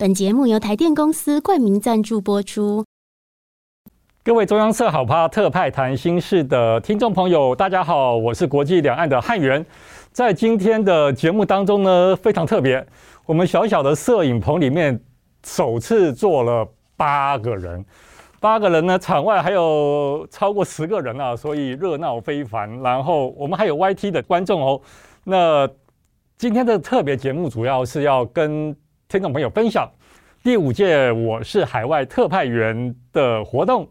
[0.00, 2.84] 本节目由台电公司冠名赞助播出。
[4.22, 9.66] 各位中央社好趴特派谈心事的听众朋友，大家好，我是国际两岸的汉源。
[10.12, 12.86] 在今天的节目当中呢，非常特别，
[13.26, 15.00] 我们小小的摄影棚里面
[15.44, 16.64] 首次坐了
[16.96, 17.84] 八个人，
[18.38, 22.70] 八个人呢，场外还有超过十个人啊，所以热闹非凡。
[22.82, 24.80] 然后我们还有 YT 的观众哦。
[25.24, 25.68] 那
[26.36, 28.76] 今天的特别节目主要是要跟
[29.08, 29.90] 听众朋友分享
[30.42, 33.88] 第五届我是海外特派员的活动。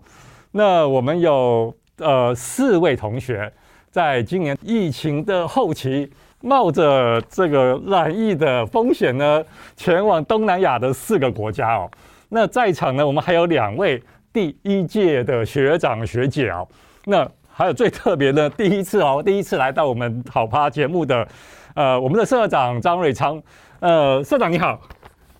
[0.52, 3.52] 那我们有呃四位同学，
[3.90, 6.08] 在今年疫情的后期，
[6.42, 9.44] 冒着这个染疫的风险呢，
[9.76, 11.90] 前往东南亚的四个国家哦。
[12.30, 14.00] 那在场呢，我们还有两位
[14.32, 16.68] 第一届的学长学姐哦。
[17.06, 21.28] 那还有最特别的第一次哦，第一次来到我们好趴节目的
[21.74, 23.42] 呃，我们的社长张瑞昌。
[23.80, 24.80] 呃，社长你好。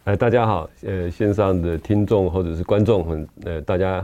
[0.08, 4.02] 哎，大家好，呃，线上的听众或者是观众，很呃，大家，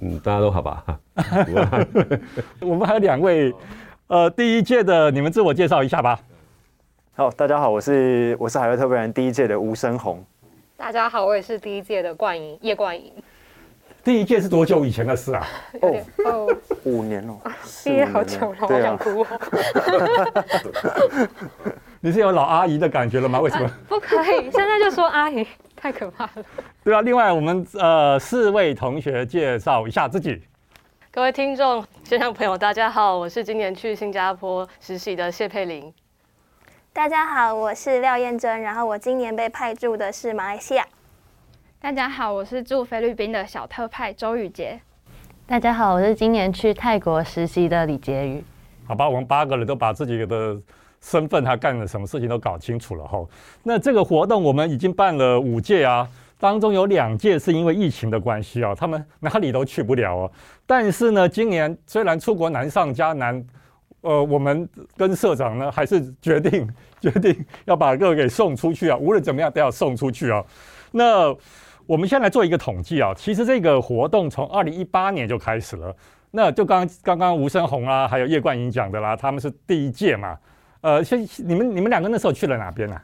[0.00, 0.82] 嗯，大家都好吧？
[2.64, 3.54] 我们还有两位，
[4.06, 6.18] 呃，第一届的，你们自我介绍一下吧。
[7.14, 10.24] 好，大家好，我是我是海外特派员第一届的吴生红。
[10.78, 13.12] 大家好，我也是第一届的冠莹叶冠莹。
[14.02, 15.46] 第一届是多久以前的事啊？
[15.82, 17.38] 哦哦，五年了，
[17.84, 19.26] 毕业 好久了，我想哭哦。
[22.04, 23.40] 你是有老阿姨的感觉了吗？
[23.40, 23.64] 为什么？
[23.64, 26.44] 啊、不可以，现在就说阿姨， 太可怕了。
[26.82, 30.42] 对啊，另外我们呃四位同学介绍一下自己。
[31.10, 35.90] 各位听众、线上朋友，大家好，我是今年去新加坡实习的谢佩玲。
[36.92, 40.86] 大家好，我是廖燕珍，然后我今年被派驻的是马来西亚。
[41.80, 44.78] 大家好，我是驻菲律宾的小特派周宇杰。
[45.46, 48.44] 大家好，我是今年去泰国实习的李杰宇。
[48.86, 50.60] 好吧，我们八个人都把自己的。
[51.04, 53.22] 身份他干了什么事情都搞清楚了哈。
[53.62, 56.08] 那这个活动我们已经办了五届啊，
[56.40, 60.32] 当中有两届是因为疫情的关系啊，他们哪里都去不了哦。
[60.64, 63.44] 但是呢，今年虽然出国难上加难，
[64.00, 64.66] 呃，我们
[64.96, 66.66] 跟社长呢还是决定
[67.00, 70.42] 决定要把各位给送出去啊，无论怎么样都要送出去啊。
[70.92, 71.36] 那
[71.86, 75.94] 我们先来做一个统计啊，其实这个活动从二零一八年就开始了，
[76.30, 80.34] 那就刚刚刚吴生红啊，还有叶冠英讲的啦，他们是第一届嘛。
[80.84, 82.94] 呃，先你们你们两个那时候去了哪边呢？
[82.94, 83.02] 啊？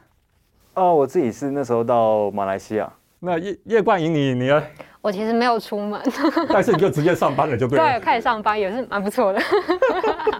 [0.75, 2.87] 哦，我自己是那时候到马来西亚。
[3.19, 4.63] 那叶叶冠莹，你你呢？
[5.01, 5.99] 我其实没有出门，
[6.53, 7.83] 但是你就直接上班了，就对了。
[7.83, 9.41] 对，开始上班也是蛮不错的。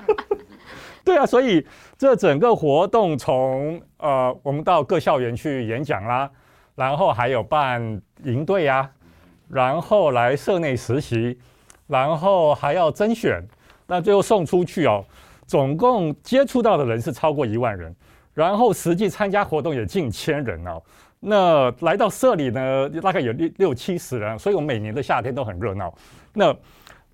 [1.03, 1.65] 对啊，所以
[1.97, 6.29] 这整个活动从呃，我们到各校园去演讲啦，
[6.75, 8.87] 然后还有办营队呀，
[9.49, 11.39] 然后来社内实习，
[11.87, 13.43] 然后还要甄选，
[13.87, 15.03] 那最后送出去哦。
[15.51, 17.93] 总共接触到的人是超过一万人，
[18.33, 20.81] 然后实际参加活动也近千人哦。
[21.19, 25.93] 那来到社里呢，大概有六六七十人，所以我们每年的夏天都很热闹。
[26.33, 26.55] 那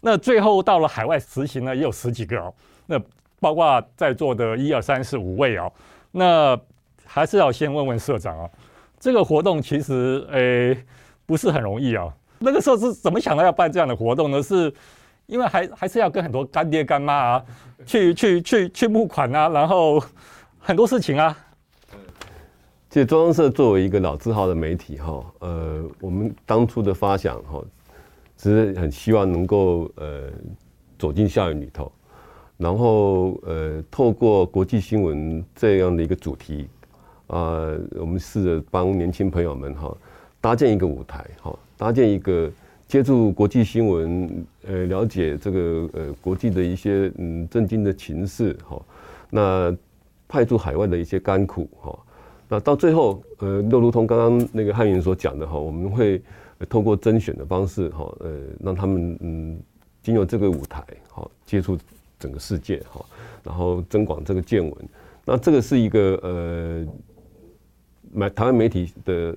[0.02, 2.53] 那最后到了海外实习呢，也有十几个哦。
[2.86, 3.02] 那
[3.40, 5.74] 包括在座的一二三四五位哦。
[6.12, 6.56] 那
[7.08, 8.48] 还是要先问问社长啊，
[9.00, 10.78] 这个活动其实诶
[11.25, 12.14] 不是很容易啊。
[12.38, 14.44] 那个时候是怎么想到要办这样的活动呢？
[14.44, 14.72] 是
[15.27, 17.45] 因为还还是要跟很多干爹干妈啊，
[17.85, 20.01] 去去去去募款啊，然后
[20.57, 21.38] 很多事情啊。
[22.89, 27.61] 其实中央社作为一个老字号的媒体哈，呃，我们当初的发想哈，
[28.38, 30.31] 只是很希望能够呃
[30.97, 31.91] 走进校园里头，
[32.55, 36.69] 然后呃透过国际新闻这样的一个主题
[37.27, 37.67] 啊，
[37.99, 39.94] 我们试着帮年轻朋友们哈
[40.39, 42.49] 搭建一个舞台哈，搭建一个。
[42.88, 48.81] 接触国际新闻，呃，了解这个呃国际的一些嗯震惊的情势哈，
[49.30, 49.75] 那
[50.25, 52.00] 派驻海外的一些甘苦哈，
[52.48, 56.22] 那到最后呃，又如同刚刚那个汉云所讲的哈，我们会
[56.69, 59.60] 透过甄选的方式哈，呃，让他们嗯
[60.01, 61.78] 经由这个舞台哈，接触
[62.18, 63.04] 整个世界哈，
[63.44, 64.74] 然后增广这个见闻，
[65.25, 66.88] 那这个是一个
[68.16, 69.36] 呃，台湾媒体的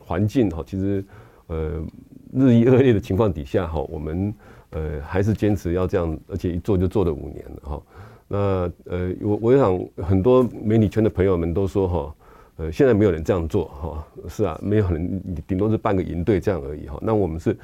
[0.00, 1.04] 环境哈，其实
[1.48, 1.84] 呃。
[2.32, 4.34] 日益恶劣的情况底下，哈，我们
[4.70, 7.82] 呃还是坚持要这样，而且一做就做了五年了，哈。
[8.30, 8.38] 那
[8.84, 12.14] 呃，我我想很多媒体圈的朋友们都说，哈，
[12.56, 16.98] 呃，现在没有人这样做哈，是啊，没有人，顶多是办个营队这样而已哈。
[17.00, 17.56] 那我们是，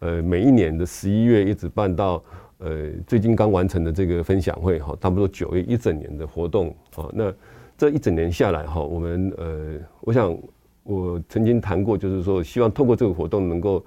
[0.00, 2.22] 呃，每一年的十一月一直办到，
[2.58, 7.08] 呃，最近刚完成的这个分享会哈，差不多九月一整年的活动啊。
[7.14, 7.32] 那
[7.78, 10.36] 这一整年下来哈，我们呃，我想
[10.90, 13.84] 我曾经谈过，就是说希望透过这个活动能够，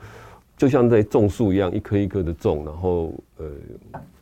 [0.56, 3.46] 就像在种树一样，一棵一棵的种，然后呃，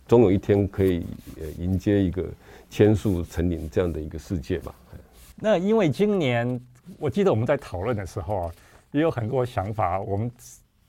[0.08, 1.06] 总有一天可以
[1.40, 2.26] 呃迎接一个
[2.72, 4.74] 千树成林这样的一个世界吧。
[5.36, 6.60] 那因为今年，
[6.98, 8.52] 我记得我们在讨论的时候啊，
[8.92, 10.00] 也有很多想法。
[10.02, 10.32] 我们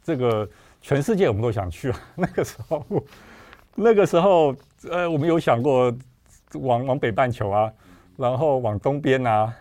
[0.02, 0.48] 这个
[0.80, 2.00] 全世界我们都想去啊。
[2.16, 2.84] 那个时候，
[3.74, 4.56] 那个时候，
[4.90, 5.94] 呃，我们有想过
[6.54, 7.70] 往往北半球啊，
[8.16, 9.54] 然后往东边啊。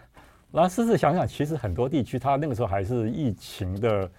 [0.51, 4.09] 然后试试想想，其实很多地区它那个时候还是疫情的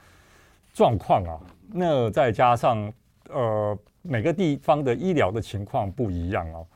[0.73, 1.40] 状况啊。
[1.73, 2.93] 那再加上
[3.31, 6.67] 呃每个地方的医疗的情况不一样哦。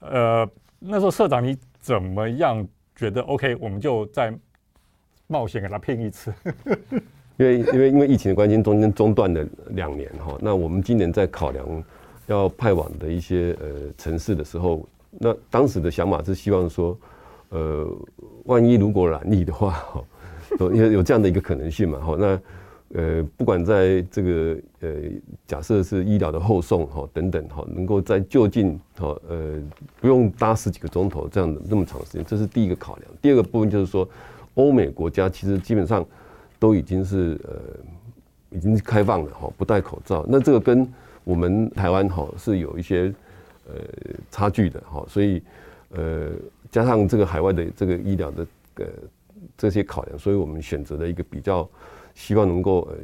[0.00, 2.66] 呃，那时候社长你怎么样？
[2.94, 4.32] 觉得 OK，我们就再
[5.26, 6.32] 冒险给他拼一次，
[7.38, 10.36] 因为因为因为疫情的关系，中间中断了两年哈。
[10.40, 11.84] 那我们今年在考量
[12.26, 13.66] 要派往的一些呃
[13.96, 16.96] 城市的时候，那当时的想法是希望说，
[17.52, 17.86] 呃，
[18.44, 20.04] 万一如果染疫的话哈，
[20.58, 22.40] 有有这样的一个可能性嘛哈那。
[22.94, 24.90] 呃，不管在这个呃，
[25.46, 29.58] 假设是医疗的后送哈等等哈，能够在就近哈呃
[29.98, 33.10] 不用搭十几个钟头这样的那么长时间，这是第一个考量。
[33.22, 34.06] 第二个部分就是说，
[34.56, 36.04] 欧美国家其实基本上
[36.58, 37.54] 都已经是呃
[38.50, 40.22] 已经是开放了哈，不戴口罩。
[40.28, 40.86] 那这个跟
[41.24, 43.10] 我们台湾哈是有一些
[43.68, 43.74] 呃
[44.30, 45.42] 差距的哈，所以
[45.94, 46.28] 呃
[46.72, 48.46] 加上这个海外的这个医疗的
[48.78, 48.86] 呃
[49.56, 51.68] 这些考量，所以我们选择了一个比较。
[52.14, 52.96] 希望能够呃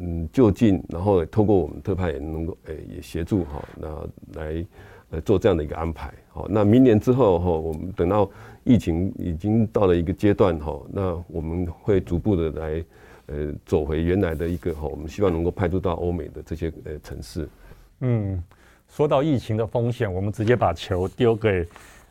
[0.00, 4.66] 嗯就近，然后透过我们特派员能够诶也协助哈，那来
[5.10, 6.12] 呃做这样的一个安排。
[6.30, 8.28] 好，那明年之后哈，我们等到
[8.64, 12.84] 疫情已经到了一个阶段哈，那我们会逐步的来
[13.26, 17.48] 呃走回原来的一个哈，我们希望能够派驻到欧美的这些呃城市。
[18.00, 18.42] 嗯，
[18.88, 21.64] 说到疫情的风险，我们直接把球丢给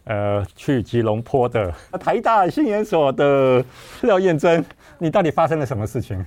[0.05, 3.63] 呃去吉隆坡的台大信研所的
[4.01, 4.63] 廖燕珍，
[4.97, 6.25] 你到底发生了什么事情？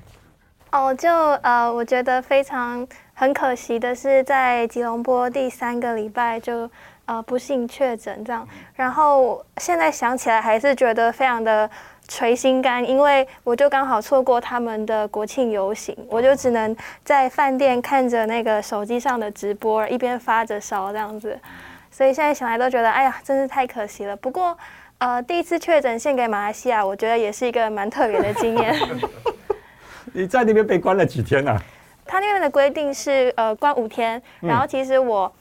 [0.71, 1.11] 哦，就
[1.43, 6.71] 呃，我觉得非常很可惜的是，在吉隆坡第三个礼拜就
[7.07, 11.69] 呃不幸确诊这样，然后现在想起来还是觉得非常的
[12.07, 21.39] 捶心肝，因为我就刚好错过他们的国庆游行，我就只能在饭店看着那个手机上的直播，一边发着烧这样子，
[21.99, 24.15] 所以现在想来都觉得哎呀，真是太可惜了。
[24.15, 24.57] 不过
[24.99, 28.73] 呃，第一次确诊献给马来西亚，我觉得也是一个蛮特别的经验。
[30.15, 31.51] 你在那边被关了几天呢？
[31.51, 31.63] 啊？
[32.07, 35.33] 他那边的规定是呃关五天，然后其实我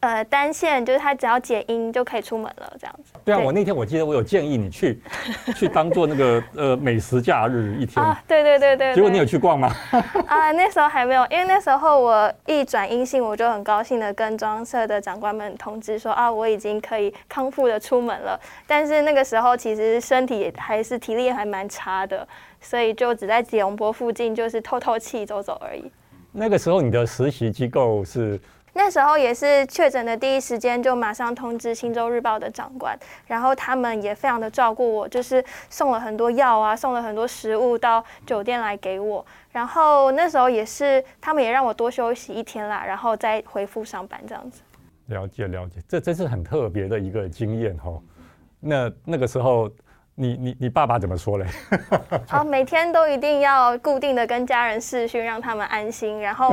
[0.00, 3.12] 呃单线就是他只要解音就可以出门了这样子。
[3.24, 5.00] 对啊，我那天我记得我有建议你去
[5.56, 8.94] 去当做那个呃美食假日一天啊，对对对对。
[8.94, 9.74] 结果你有去逛吗？
[10.28, 18.38] 啊，那时候还没有，因为那时候我一转阴性，我就很高兴的跟中央社的长官们通知说啊，我已经可以康复的出门了。
[18.66, 22.26] 但是那个时候其实身体还是体力还蛮差的。
[22.58, 25.84] 所以就只在吉隆坡附近，就是透透气、走走而已。
[26.32, 28.40] 那个时候你的实习机构是？
[28.78, 32.96] 那时候也是确诊的第一时间，就马上通知《新洲日报》的长官，
[33.26, 39.24] 然后他们也非常的照顾我，就是送了很多药啊，送了很多食物到酒店来给我。
[39.50, 44.60] 然后那时候也是，他们也让我多休息一天啦，然后再恢复上班这样子。
[45.06, 47.98] 了解了解，这真是很特别的一个经验哈。
[48.60, 49.70] 那那个时候。
[50.18, 51.46] 你你你爸爸怎么说嘞？
[52.32, 56.20] 哦，每天都一定要固定的跟家人视讯，让他们安心。
[56.20, 56.50] 然后，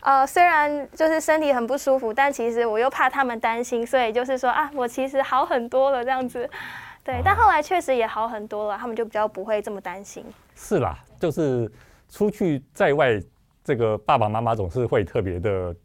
[0.00, 6.48] 呃，虽然就是身体很不舒服，但其实我又怕他们担心，所以就是说啊，我其实好很多了这样子。
[7.04, 10.24] 对，但后来确实也好很多了，他们就比较不会这么担心。
[10.54, 11.70] 是啦，就是
[12.08, 13.20] 出去在外，
[13.62, 15.76] 这个爸爸妈妈总是会特别的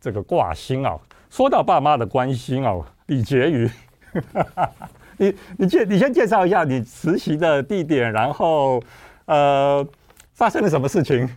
[0.00, 0.96] 这个挂心啊。
[1.30, 3.68] 说到爸妈的关心哦，李婕妤。
[5.18, 8.82] 你你介你先介绍一下你实习的地点，然后
[9.26, 9.86] 呃
[10.34, 11.28] 发生了什么事情？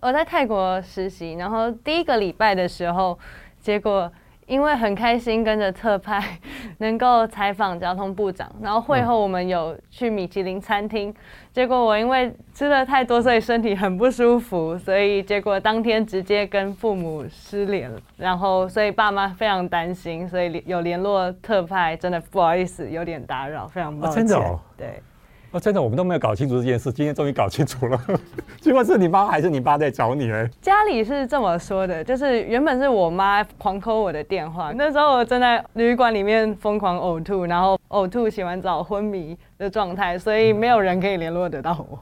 [0.00, 3.18] 我在泰国实习，然后第一个礼拜的时候，
[3.60, 4.12] 结果。
[4.46, 6.22] 因为很开心跟着特派
[6.78, 11.14] 能够采访交通部长，然后会后我们有去米其林餐厅，
[11.52, 24.12] 结果我因为吃了太多，所以身体很不舒服，所以结果当天直接跟父母失联了，然后所以爸妈非常担心，所以有联络特派，真的不好意思，有点打扰，非常抱歉。
[24.12, 24.60] 啊，真的哦？
[24.76, 25.02] 对。
[25.52, 28.00] 哦，真的，我们都没有搞清楚这件事，今天终于搞清楚了。
[28.58, 30.32] 结果是你妈还是你爸在找你？
[30.32, 41.98] 哎，家里是这么说的，就是原本是我妈狂 call 我的电话，那时候我正在旅馆里面疯狂呕吐，然后呕吐、洗完澡昏迷的状态，所以没有人可以联络得到我，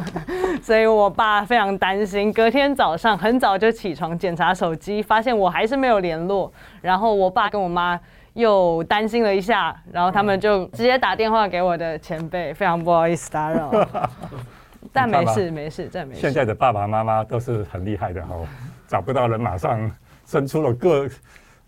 [0.60, 2.30] 所以我爸非常担心。
[2.30, 7.98] 隔天早上很早就起床检查手机，发现我还是没有联络，然后我爸跟我妈。
[8.34, 13.70] 又担心了一下，然后他们就直接打电话给我的前辈，非常不好意思打扰，
[14.92, 16.20] 但没事没事，这没事。
[16.20, 18.46] 现在的爸爸妈妈都是很厉害的哦，
[18.88, 19.90] 找不到人马上
[20.26, 21.08] 伸出了个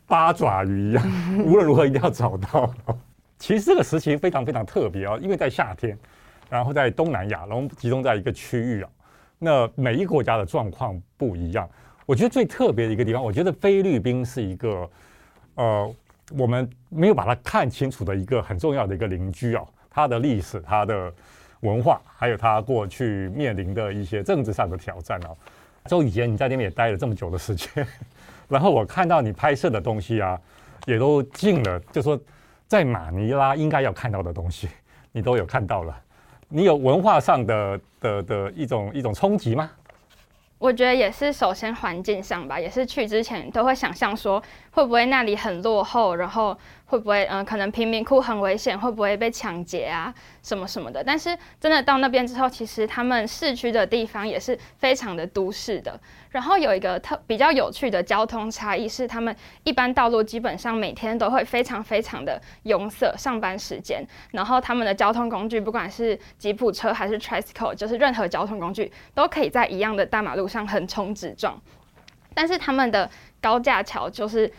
[0.07, 1.05] 八爪鱼一样，
[1.45, 2.69] 无论如何一定要找到。
[3.39, 5.97] 其实这个时期非常非常特别哦，因为在夏天，
[6.51, 8.91] 然后在东南亚，然后集中在一个区域啊，
[9.39, 11.69] 那每一个国家的状况不一样。
[12.07, 14.91] 我觉得最特别的一个地方，我觉得菲律宾是一个
[15.55, 15.95] 呃。
[16.33, 21.13] 我们没有把它看清楚的一个很重要的一个邻居哦，它的历史、它的
[21.61, 25.37] 文化，还有它过去面临的一些政治上的挑战哦。
[25.87, 27.87] 周宇杰，你在那边也待了这么久的时间，
[28.49, 30.37] 然后我看到你拍摄的东西啊，
[30.85, 32.21] 也都进了，就说
[32.67, 34.69] 在马尼拉应该要看到的东西，
[35.13, 35.97] 你都有看到了。
[36.49, 39.71] 你有文化上的的的一种一种冲击吗？
[40.59, 46.57] 我觉得也是，首先环境上吧，也是去之前都会想象说，会不会那里很落后，然后。
[46.89, 51.03] 会不会嗯、可能贫民窟很危险，会不会被抢劫啊，什么什么的？
[51.03, 56.01] 但是真的到那边之后，其实他们市区的地方也是非常的都市的。
[56.37, 64.07] 然后有一个特比较有趣的交通差异是，他们一般道路基本上每天都会非常非常的拥塞，上班时间。
[64.33, 71.59] 然后他们的交通工具，不管是吉普车还是 tricycle，就是任何交通工具都可以在一样的大马路上横冲直撞。
[72.35, 74.53] 但是他们的高架桥就是。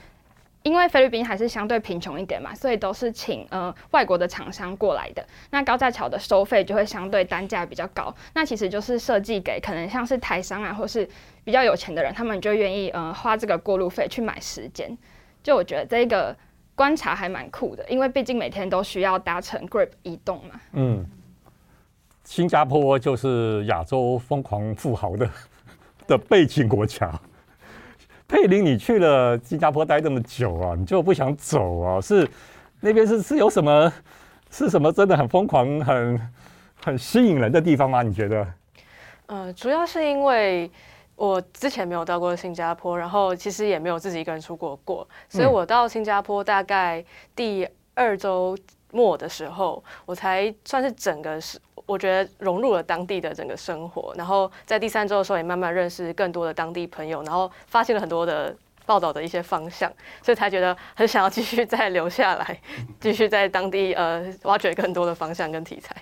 [0.68, 5.26] 因为菲律宾还是相对贫穷一点嘛，所以都是请呃外国的厂商过来的。
[5.50, 8.14] 那高架桥的收费就会相对单价比较高。
[8.34, 11.08] 那其实就是设计给可能像是台商啊，或是
[11.46, 14.96] 比较有钱的人，他们就愿意呃花这个过路费去买时间。
[15.42, 16.36] 就我觉得这个
[16.76, 20.60] 观察还蛮酷的，因为毕竟每天都需要搭乘 Grab 移动嘛。
[20.74, 21.06] 嗯，
[22.26, 25.30] 新加坡就是亚洲疯狂富豪的
[26.06, 27.18] 的背景国家。
[28.28, 32.02] 佩林，你去了新加坡待这么久啊，你就不想走啊？
[32.02, 32.28] 是
[32.82, 33.92] 那边是是有什么
[34.52, 36.32] 是什么真的很疯狂、很
[36.84, 38.04] 很吸引人的地方吗？
[38.04, 38.46] 你觉得？
[39.28, 40.70] 呃，主要是因为
[41.16, 47.04] 我之前没有到过新加坡，然后其实也没有自己一个人出国过，所以我到新加坡大概
[47.34, 48.58] 第二周
[48.92, 51.58] 末的时候，我才算是整个是。
[51.88, 59.92] 我觉得融入了当地的整个生活，然后在第三周的时候也慢慢认识更多的当地朋友，然后发现了很多的报道的一些方向，
[60.22, 62.60] 所以才觉得很想要继续再留下来，
[63.00, 65.96] 继续在当地呃挖掘更多的方向跟题材。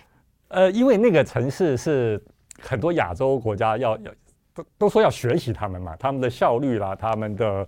[0.47, 2.21] 呃，因为那个城市是
[2.59, 4.11] 很多亚洲国家要要
[4.53, 7.67] 都都说要学习他们嘛，他们的效率啦，他们的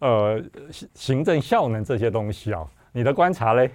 [0.00, 0.42] 呃
[0.94, 3.70] 行政效能这些东西啊，你的观察嘞？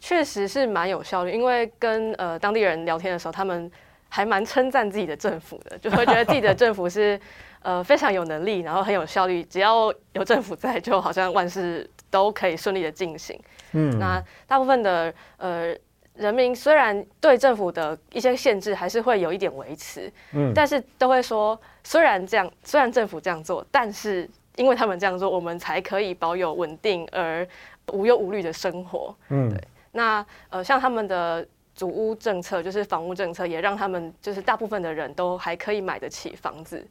[0.00, 3.70] 确实是蛮有效率，因为跟呃当地人聊天的时候，他们
[4.08, 7.20] 还蛮称赞自己的政府的，就会觉得自己的政府是
[7.62, 13.38] 呃非常有能力，然后很有效率，只要有政府在，就好像万事都可以顺利的进行。
[13.72, 15.74] 嗯，那大部分的呃
[16.14, 27.46] 人民虽然对政府的一些限制还是会有一点维持，嗯，但是都会说，虽然这样，虽然政府这样做，但是因为他们这样做，我们才可以保有稳定而
[27.92, 29.14] 无忧无虑的生活。
[29.28, 29.60] 嗯，对。
[29.92, 36.86] 那呃，像他们的组屋政策，就是房屋政策，也让他们就是大部分的人都还可以买得起房子。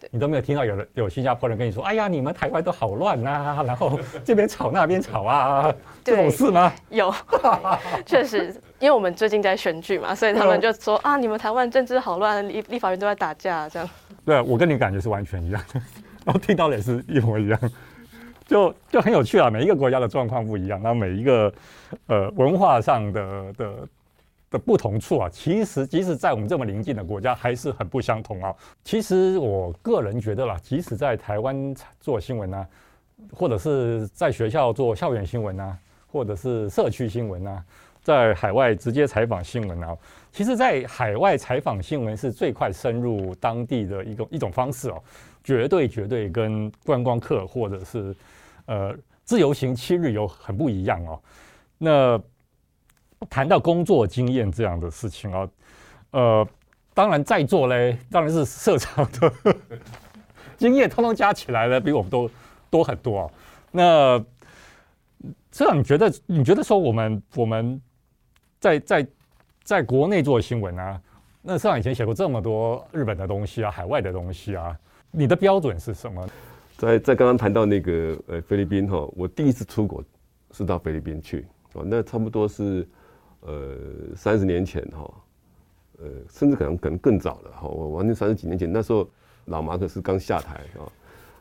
[0.00, 5.74] 对，你都没有听到有人有新加坡人跟你说：“哎呀，你们台湾都好乱啊，然后 这边吵那边吵啊，
[6.04, 7.12] 这种事吗？” 有，
[8.06, 13.90] 确实，因为我们最近在选举嘛，所以他们就说啊，你们台湾政治好乱，立立法院都在打架，这样。
[14.24, 15.80] 对，我跟你感觉是完全一样的，
[16.24, 17.58] 然后听到的也是一模一样。
[18.48, 21.52] 就就很有趣啊，每一个国家的状况不一样，那每一个
[22.06, 23.74] 呃文化上的的
[24.50, 28.54] 的不同处啊，其实即使在我们这么邻近的国家，还是很不相同啊。
[28.82, 32.66] 其实我个人觉得啦，即使在台湾做新闻呢、
[33.34, 35.78] 或者是在学校做校园新闻呢、
[36.10, 37.62] 或者是社区新闻啊，
[38.02, 39.94] 在海外直接采访新闻啊，
[40.32, 45.02] 其实，在海外采访新闻是最快深入当地的一个一种方式哦，
[45.44, 48.16] 绝对绝对跟观光客或者是。
[48.68, 48.94] 呃，
[49.24, 51.18] 自由行七日游很不一样哦。
[51.78, 52.20] 那
[53.30, 55.50] 谈到工作经验这样的事情哦，
[56.10, 56.48] 呃，
[56.92, 59.32] 当然在座嘞，当然是社长的
[60.58, 62.30] 经验，通通加起来呢，比我们都
[62.68, 63.30] 多很多哦。
[63.70, 64.18] 那
[65.50, 66.12] 社长，你觉得？
[66.26, 67.80] 你觉得说我们我们
[68.60, 69.06] 在在
[69.62, 71.00] 在国内做新闻啊，
[71.40, 74.78] 那社长以前写过这么多日本的东西啊，海外的东西啊，
[75.10, 76.28] 你的标准是什么？
[76.78, 80.02] 在在刚刚谈到那个呃菲律宾哈，我第一次出国
[80.52, 81.44] 是到菲律宾去
[81.74, 82.88] 哦，那差不多是
[83.40, 83.76] 呃
[84.16, 85.12] 三十年前哈，
[85.98, 89.06] 呃甚至可能可能更早了哈，我完全三十几年前，那时候
[89.44, 90.88] 老马可是刚下台啊，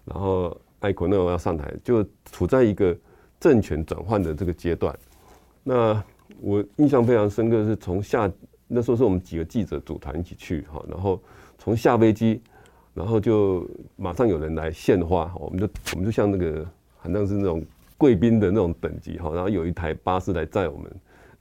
[0.04, 2.94] 然后艾奎诺要上台，就处在一个
[3.40, 4.94] 政权转换的这个阶段，
[5.64, 6.04] 那。
[6.40, 8.32] 我印象非常深刻，是从下
[8.68, 11.20] 那时候是我们几个记者组团一起去哈，然后
[11.58, 12.40] 从下飞机，
[12.98, 16.66] 然后就马上有人来献花，我们就我们就像那个
[16.98, 17.64] 好像是那种
[17.98, 20.92] 贵宾的那种等级哈，然后有一台巴士来载我们，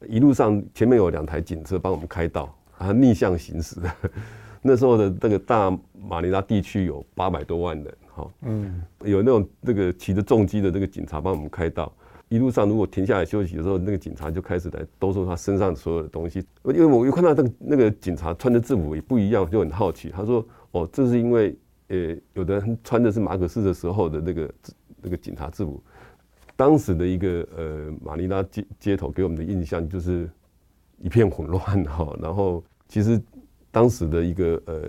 [0.07, 3.81] 一路上前面有两台警车帮我们开道，然后逆向行驶。
[4.61, 5.71] 那时候的那个大
[6.09, 11.93] 马尼拉地区有八百多万人哈，嗯，有那种那个骑着重机的那个警察帮我们开道。
[12.29, 16.45] 一路上如果停下来休息的时候，那个警察就开始来兜售他身上所有的东西。
[16.65, 20.11] 因为我又看到那个那个警察穿的制服也不一样，就很好奇。
[20.11, 20.45] 他说
[20.83, 21.57] ：“哦，这是因为
[21.89, 24.55] 呃，有的人穿的是马可斯的时候的那个
[25.03, 25.83] 那个警察制服。
[26.57, 30.29] 当时的一个呃马尼拉街街头给我们的印象就是
[30.99, 32.17] 一片混乱哈。
[32.21, 33.21] 然后其实
[33.71, 34.83] 当时的一个呃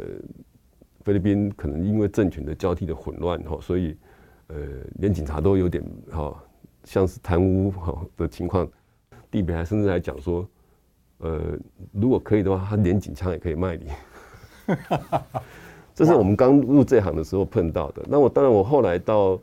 [1.04, 3.96] 菲律宾可能因为政权的交替的混乱哈，所以
[4.48, 4.56] 呃
[4.96, 6.36] 连警察都有点哈。”
[6.84, 8.66] 像是贪污哈的情况，
[9.30, 10.48] 地北还甚至还讲说，
[11.18, 11.60] 呃，
[11.92, 13.88] 如果可以的话，他连警枪也可以卖你。
[15.98, 18.04] 这是我们刚入这行的时候碰到的。
[18.08, 19.40] 那我当然，我后来到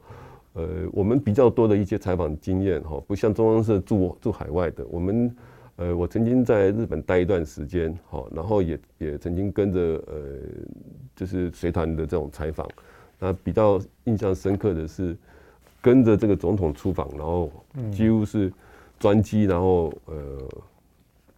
[0.53, 5.37] 呃，我们比较多的一些采访经验哈，不像中央社驻驻海外的，我们
[5.75, 10.15] 呃，我曾经在日本待一段时间哈，然后也也曾经跟着呃，
[11.17, 12.69] 就是随团的这种采访，
[13.19, 15.17] 那比较印象深刻的是。
[15.83, 17.53] 跟着这个总统出访，然后
[17.93, 18.51] 几乎是
[18.99, 20.17] 专机，然后呃，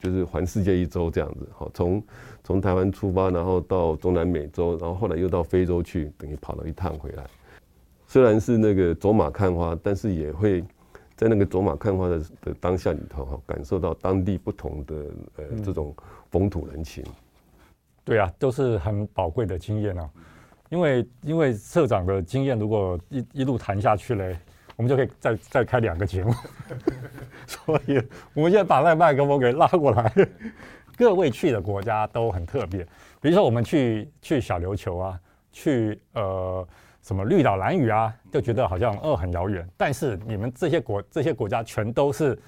[0.00, 1.48] 就是环世界一周这样子。
[1.54, 2.02] 好，从
[2.44, 7.24] 从台湾出发，然后到中南美洲，然后后来又到非洲去，等于跑了一趟回来。
[8.06, 10.62] 虽然是那个走马看花，但是也会
[11.16, 14.94] 在那个走马看花的的当下里头，哈，感受到当地不同的
[15.36, 15.94] 呃这种
[16.30, 17.04] 风土人情。
[18.04, 20.08] 对啊，都是很宝贵的经验啊。
[20.68, 24.36] 因为因为社长的经验，如果一一路谈下去嘞，
[24.76, 26.32] 我们就可以再再开两个节目。
[27.46, 28.00] 所以
[28.34, 30.12] 我们现在把那麦克风给拉过来。
[30.96, 32.82] 各位去的国家都很特别，
[33.20, 35.20] 比如说我们去去小琉球啊，
[35.52, 36.66] 去呃
[37.02, 39.68] 什么绿岛蓝屿啊，就觉得好像呃很遥远。
[39.76, 42.38] 但是你们这些国这些国家全都是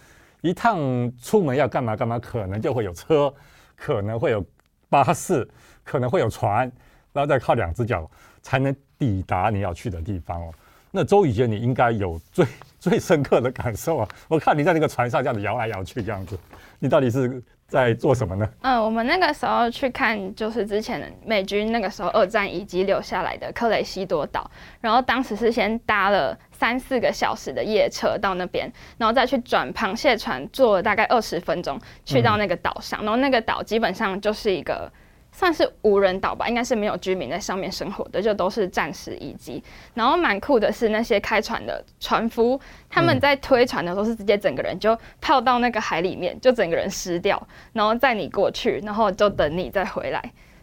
[0.40, 0.78] 一趟
[1.20, 3.32] 出门要干嘛干嘛，可能就会有车，
[3.76, 4.42] 可能会有
[4.88, 5.46] 巴士，
[5.84, 6.70] 可能会有船。
[7.12, 8.08] 然后再靠两只脚
[8.42, 10.52] 才能抵达你要去的地方哦。
[10.90, 12.46] 那周宇杰，你应该有最
[12.80, 14.08] 最深刻的感受啊！
[14.28, 16.38] 我看你在那个船上这样子摇来摇去，这样子，
[16.78, 18.48] 你到底是在做什么呢？
[18.62, 24.50] 嗯，我们那个时候去看，就是之前美军那个时候二战遗迹留下来的克雷西多岛。
[24.80, 33.00] 然后当时是先搭了三四个小时的夜车到那边，然后再去转螃蟹船，坐了大概二十分钟去到那个岛上。
[33.02, 34.90] 然后那个岛基本上就是一个。
[35.38, 39.62] 算是无人岛吧，应该是没有居民在上面生活的，就都是战时遗迹。
[39.94, 47.40] 然后蛮酷的是，那些开船的船夫，他们在推船的时候是直接整个人就泡到那个海里面，就整个人湿掉，
[47.72, 50.20] 然后载你过去，然后就等你再回来。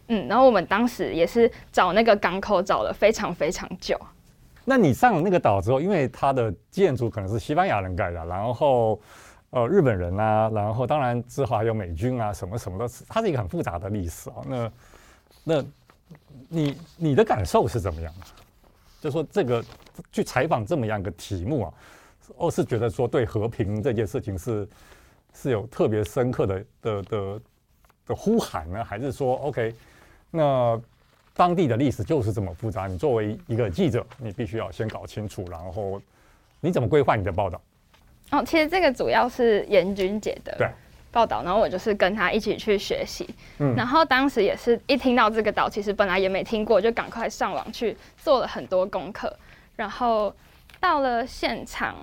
[0.09, 3.97] 嗯，然后我们当时也是找那个港口找了非常非常久。
[4.65, 8.99] 那你上了那个岛之后，因为它的建筑可能是西班牙人盖的，然后。
[9.55, 14.43] 呃，日本人啊，然后当然之后还有美军啊，什么什么的，它是一个很复杂的历史啊。
[14.45, 14.71] 那，
[15.45, 15.65] 那
[16.49, 18.25] 你你的感受是怎么样的？
[18.99, 19.63] 就说这个
[20.11, 21.73] 去采访这么样一个题目啊，
[22.35, 24.67] 我是觉得说对和平这件事情是
[25.33, 27.41] 是有特别深刻的的的
[28.07, 29.73] 的呼喊呢，还是说 OK？
[30.31, 30.77] 那
[31.33, 36.01] 当地的历史就是这么复杂，你作为一个记者，你必须要先搞清楚，然后
[36.59, 37.61] 你怎么规划你的报道？
[38.37, 40.71] 哦，其实这个主要是严君姐的
[41.11, 43.29] 报道，然后我就是跟她一起去学习。
[43.59, 49.33] 嗯，然后当时也是一听到这个岛，其实本来也没听过，就赶快上网去做了很多功课，
[49.75, 50.35] 然后
[50.79, 51.95] 到了现场。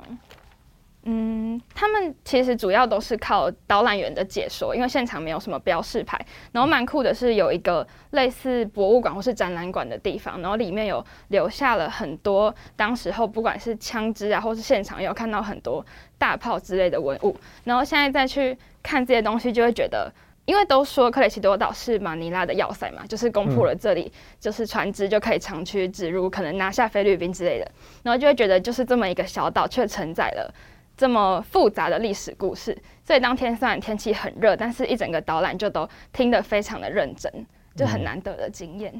[1.04, 6.16] 嗯，他们其实主要都是靠导览员的解说，因为现场没有什么标示牌。
[6.52, 15.84] 然后蛮酷的是有一个类似博物馆或是展览馆的地方，然后里面有留下了很多当时候不管是枪支啊，或是现场有看到很多
[16.22, 17.36] 大炮之类的文物。
[17.64, 20.08] 然后现在再去看这些东西，就会觉得，
[20.44, 27.68] 因为都说克雷奇多岛是马尼拉的要塞嘛，就是攻破了这里，就是船只就可以长驱直入，可能拿下菲律宾之类的。
[28.04, 30.54] 然后就会觉得，就是这么一个小岛，却承载了。
[30.94, 32.76] 这么复杂的历史故事。
[33.02, 37.32] 所以当天虽然天气很热，但是一整个导览就都听得非常的认真，
[37.74, 38.92] 就很难得的经验。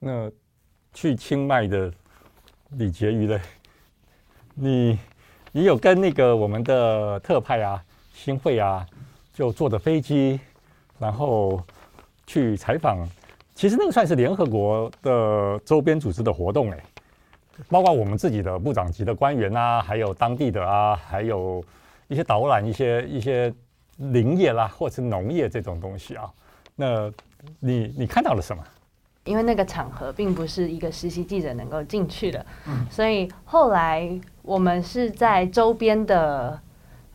[0.00, 0.28] 那
[0.92, 1.92] 去清迈的
[2.70, 3.40] 李婕妤嘞，
[4.54, 4.98] 你
[5.52, 7.82] 你有跟那个我们的特派啊、
[8.12, 8.86] 新会啊，
[9.32, 10.38] 就坐着飞机，
[10.98, 11.60] 然后
[12.24, 12.98] 去采访。
[13.54, 16.80] 其实那个算是联合国的周边组织的活动哎，
[17.68, 21.62] 包括我们自己的部长级的官员啊，还有当地的啊，还有
[22.06, 23.52] 一些导览一些一些
[23.96, 26.30] 林业啦，或者是农业这种东西啊。
[26.76, 27.12] 那
[27.58, 28.64] 你你看到了什么？
[29.24, 36.60] 因为那个场合并不是一个实习记者能够进去的，嗯，所以后来我们是在周边的，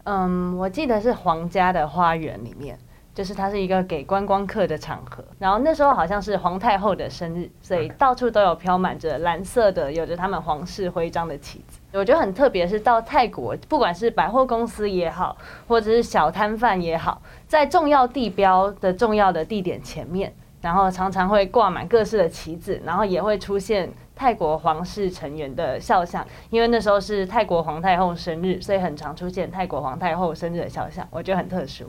[0.04, 2.78] 嗯，我记得是皇家的花园里面。
[3.16, 11.80] 就是它是一个给观光客的场合，然后那时候好像是皇太后的生日，所以到处都有飘满着蓝色的、有着他们皇室徽章的旗子。
[11.94, 20.34] 我觉得很特别，是到泰国，不管是百货公司也好，或者是小摊贩也好，在重要地标的重要的地点前面，
[20.66, 31.86] 然后常常会挂满各式的旗子，然后也会出现泰国皇室成员的肖像，因为那时候是泰国皇太后生日，所以很常出现泰国皇太后生日的肖像，我觉得很特殊。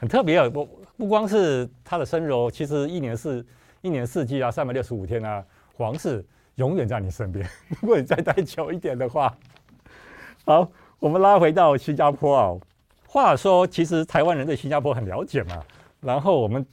[0.00, 0.50] 很特别啊！
[0.50, 3.46] 不不光是他的生日哦，其实一年四
[3.80, 5.40] 一年四季啊，三百六十五天啊，
[5.76, 7.48] 皇室永远在你身边。
[7.80, 9.32] 如果你再待久一点的话，
[10.44, 12.52] 好，我们拉回到新加坡啊。
[13.06, 15.62] 话说，其实台湾人对新加坡很了解嘛，
[16.00, 16.66] 然后我们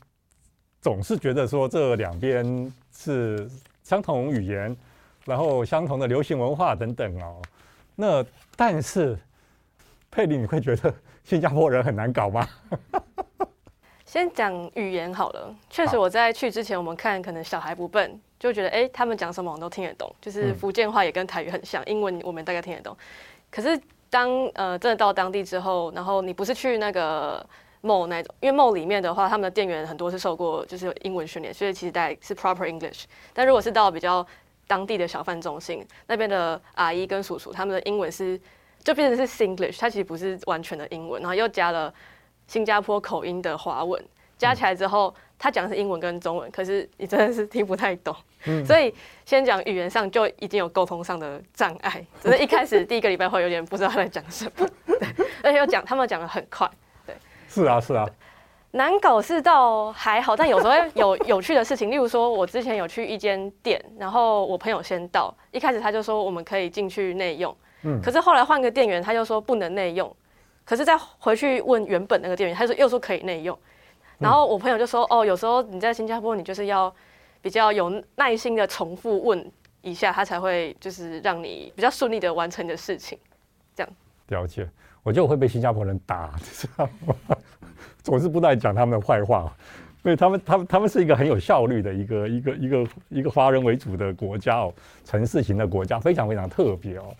[0.83, 3.49] 总是觉得说这两边是
[3.83, 4.75] 相同语言，
[5.23, 7.41] 然后相同的流行文化等等哦。
[7.95, 8.25] 那
[8.57, 9.17] 但是
[10.11, 10.93] 佩林，你会觉得
[11.23, 12.45] 新加坡人很难搞吗？
[14.03, 22.95] 先讲语言好了，确实我在去之前，我们看可能小孩不笨，就觉得哎、欸，他们讲什么我们都听得懂，就是福建话也跟台语很像，英文我们大概听得懂。
[23.49, 27.43] 可是当呃真的到当地之后，然后你不是去那个
[27.83, 33.03] mall 那种，因为 mall 里面的话，他们的店员很多是受过就是英文训练，所以其实大概是 proper English。
[33.33, 34.25] 但如果是到比较
[34.65, 38.39] 当地的小贩中心那边的阿姨跟叔叔，他们的英文是
[38.83, 41.93] 就变成是 Singlish，它其实不是完全的英文，然后又加了。
[42.45, 44.05] 新加坡口音的华文
[44.37, 48.13] 加起来之后，他讲的是英文跟中文，可是你真的是听不太懂。
[48.65, 48.93] 所以
[49.25, 55.07] 先讲语言上就已经有沟通上的障碍，只是一开始第一个礼拜会有点不知道他在讲什么，对，
[55.41, 56.75] 而且又讲他们讲的很快，对，
[57.53, 58.09] 是啊是啊，
[58.71, 67.55] 难搞是倒还好，但有时候 有有趣的事情，例如说我之前有去一间店，然后我朋友先到，一开始他就说我们可以进去内用，
[68.01, 70.11] 可是后来换个店员，他就说不能内用。
[70.65, 73.57] 可是再回去问原本那个店员，他说又说可以内用，
[74.17, 76.91] 然后我朋友就说哦，有时候你在新加坡，你就是要
[77.41, 83.19] 比较有耐心的重复问一下，他才会就是让你比较顺利的完成你的事情，
[83.75, 83.93] 这样。
[84.27, 84.69] 了解，
[85.03, 87.15] 我觉得我会被新加坡人打， 你知道吗？
[88.01, 89.55] 总是不断讲他们的坏话，
[90.03, 94.73] 因为他们他们他们是一个很有效率的一个一个一个一个华人为主的国家哦，
[95.05, 97.13] 城市型的国家，非常非常特别哦。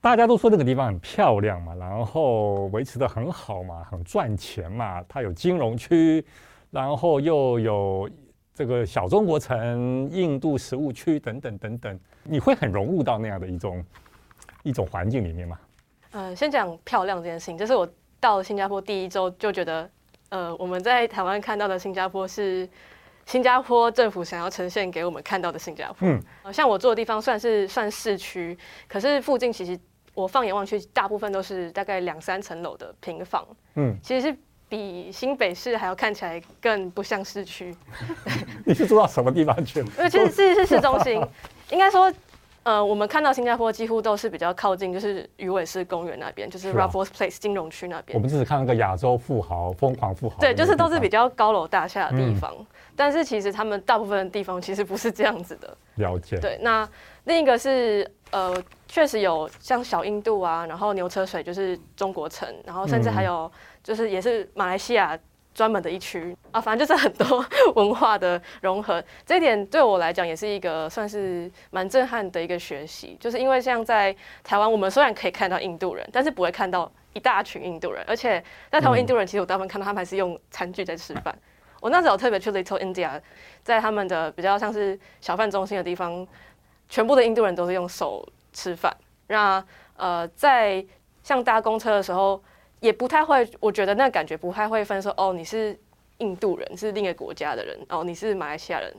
[0.00, 5.02] 大家都说那个地方很漂亮嘛，然后维持得很好嘛，很赚钱嘛。
[5.08, 6.24] 它有金融区，
[6.70, 8.08] 然后又有
[8.54, 12.00] 这个小中国城、印度食物区等等等等。
[12.22, 13.84] 你会很融入到那样的一种
[14.62, 15.58] 一种环境里面吗？
[16.10, 17.88] 呃，先讲漂亮这件事情，就是我
[18.20, 19.90] 到新加坡第一周就觉得，
[20.30, 22.68] 呃，我们在台湾看到的新加坡是
[23.26, 26.08] 新加坡政府想要呈现给我们看到的新加坡。
[26.08, 28.56] 嗯，像我住的地方算是算市区，
[28.88, 29.78] 可是附近其实。
[30.16, 37.76] 我放眼望去，大部分都是大概两三层楼的平房，嗯，其实是比新北市还要看起来更不像市区。
[38.64, 39.80] 你是住到什么地方去？
[39.80, 41.22] 因为其实是是市中心，
[41.70, 42.10] 应该说，
[42.66, 48.16] 呃，我们看到新加坡几乎都是比较靠近，就是鱼尾狮公园那边，就是 Raffles Place 金融区那边。
[48.16, 52.52] 我们只是看那个亚洲富豪疯狂富豪，对，就是都是比较高楼大厦的地方。
[52.58, 55.76] 嗯、但是其实他们大部分的地方其实不是这样子的。
[55.94, 56.40] 了解。
[56.40, 56.88] 对，那
[57.24, 58.60] 另一个是呃。
[58.88, 63.50] 确实有像小印度啊，然后牛车水就是中国城，然后甚至还有
[63.82, 65.18] 就是也是马来西亚
[65.56, 69.02] 专门的一区啊，反正就是很多 文化的融合。
[69.24, 74.14] 这一点对我来讲也是一个算是蛮震撼的一个学习，就是因为像在
[74.44, 81.36] 台湾，我们虽然可以看到印度人，但是不会看到一大群印度人，而且在台湾印度人其实我大部分看到他们还是用餐具在吃饭。
[81.80, 83.20] 我那时候特别去 Little India，
[83.62, 86.26] 在他们的比较像是小贩中心的地方，
[86.88, 88.26] 全部的印度人都是用手。
[88.52, 89.62] 吃饭，那
[89.98, 90.82] 呃，在
[91.22, 92.42] 像搭公车的时候，
[92.86, 95.76] 也不太会，我觉得那感觉不太会分说，哦，你是
[96.18, 98.94] 印度人，是另一个国家的人，哦，你是马来西亚人，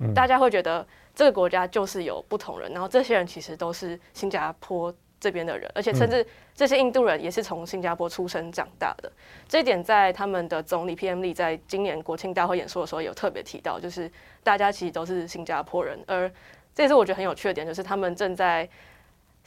[0.00, 9.12] 嗯，大家会觉得这个国家就是有不同人，然后这些人其实都是新加坡这边的人，而且甚至这些印度人也是从新加坡出生长大的。
[9.46, 14.10] 这一点在他们的总理 PM Lee 在今年国庆大会演说的时候有特别提到，就是
[14.42, 16.32] 大家其实都是新加坡人，而
[16.74, 18.66] 这也是我觉得很有趣的点，就是他们正在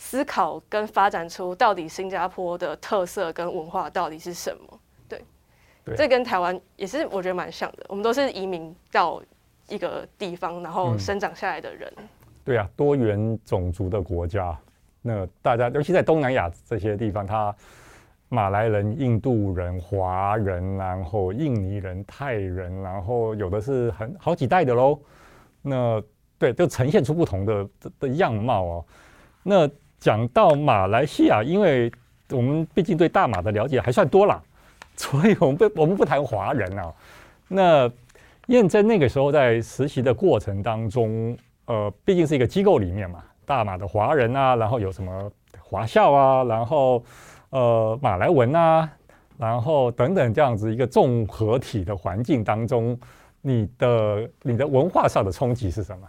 [0.04, 4.80] 思考跟发展出到底新加坡的特色跟文化到底是什么。
[5.08, 5.24] 对，
[5.86, 9.22] 对这跟台湾也是我觉得蛮像的，我们都是移民到
[9.70, 11.88] 一个地方，然后生长下来的人。
[11.98, 12.10] 嗯、
[12.44, 14.58] 对啊，多元种族的国家。
[15.04, 17.56] 那大家，尤其在东南亚这些地方，他
[18.28, 25.00] 马来人、印度人、华人，然后印尼人、泰人，然后有的是很好几代的喽。
[25.62, 26.02] 那
[26.40, 28.86] 对，就呈现出不同的的样貌哦。
[29.44, 29.68] 那
[30.02, 31.90] 讲到马来西亚，因为
[32.32, 34.42] 我们毕竟对大马的了解还算多啦，
[34.98, 36.92] 所以我们不我们不谈华人啊。
[37.48, 37.90] 那
[38.48, 43.24] 燕珍那个时候在实习的过程当中，呃，毕竟是一个机构里面嘛。
[43.46, 47.04] 大马的华人啊，然后有什么华校啊，然后
[47.52, 48.90] 呃马来文啊，
[49.38, 52.98] 然后等等这样子一个综合体的环境当中，
[53.42, 56.08] 你的你的文化上的冲击是什么？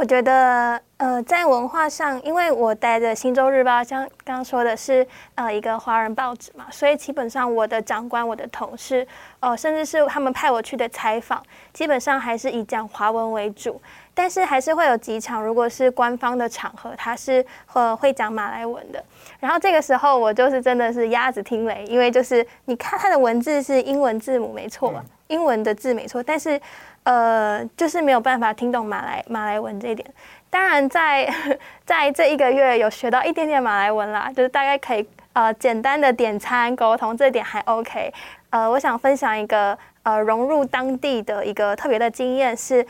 [0.00, 9.06] 我觉得，呃，在文化上，因为我待的《新洲日报》像刚刚说的是，呃，一个华人报纸嘛，所以基本上我的长官、我的同事，
[9.40, 11.42] 呃，甚至是他们派我去的采访，
[11.74, 13.78] 基本上还是以讲华文为主。
[14.14, 19.04] 但是还是会有几场，如果是官方的场合，他是呃会讲马来文的。
[19.38, 26.58] 然后这个时候我就是真的是鸭子听雷，因为就是你看他的文字是英文字母没错吧，英文的字没错，但是。
[27.04, 30.08] 呃，就是没有办法听懂马来马来文这一点。
[30.48, 31.28] 当然在，
[31.86, 38.12] 在这一个月有学到一点点马来文啦，就是大概可以呃简单的点餐沟通，这点还 OK。
[38.50, 42.86] 呃，我想分享一个呃融入当地的一个特别的经验是，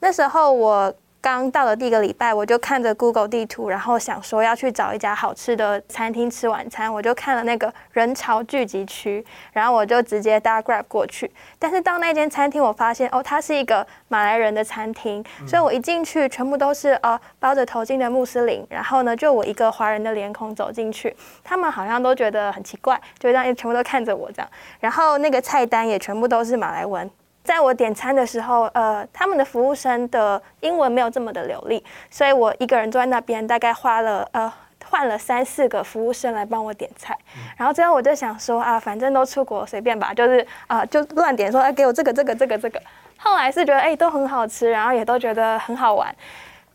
[0.00, 0.94] 那时候我。
[1.22, 6.92] 刚到了第一个礼拜，我就看着 Google 地图，然后想说要去找一家好吃的餐厅吃晚餐。
[6.92, 11.30] 我就看了那个人潮聚集区，然后我就直接搭 Grab 过去。
[11.60, 24.50] 但是到那间餐厅，我发现哦，它是一个马来人的餐厅，所以我一进去，全部都是呃包着头巾的穆斯林，然后呢，就我一个华人的脸孔走进去，他们好像都觉得很奇怪，就这样全部都看着我这样。
[24.80, 27.08] 然后那个菜单也全部都是马来文。
[27.44, 34.52] 在我点餐的时候，呃，他们的服务生的英文没有这么的流利，所以我一个人坐在那边，大概花了呃
[34.84, 37.18] 换了三四个服务生来帮我点菜，
[37.56, 42.80] 然后最后我就想说啊，反正都出国，随便吧，就是啊、呃、就乱点说，哎，给我这个这个这个这个。
[43.18, 46.14] 后来是觉得哎都很好吃，然后也都觉得很好玩，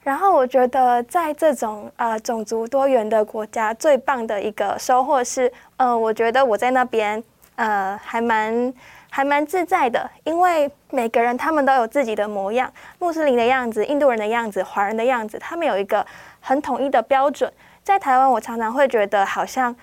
[0.03, 7.23] 然后我觉得在这种呃种族多元的国家，最棒的一个收获是，呃，我觉得我在那边
[7.55, 8.73] 呃还蛮。
[9.17, 16.05] 还蛮自在的，因为每个人他们都有自己的模样，穆斯林的样子、印度人的样子、华人的样子，他们有一个
[16.39, 17.51] 很统一的标准。
[17.83, 19.75] 在台湾，我常常会觉得好像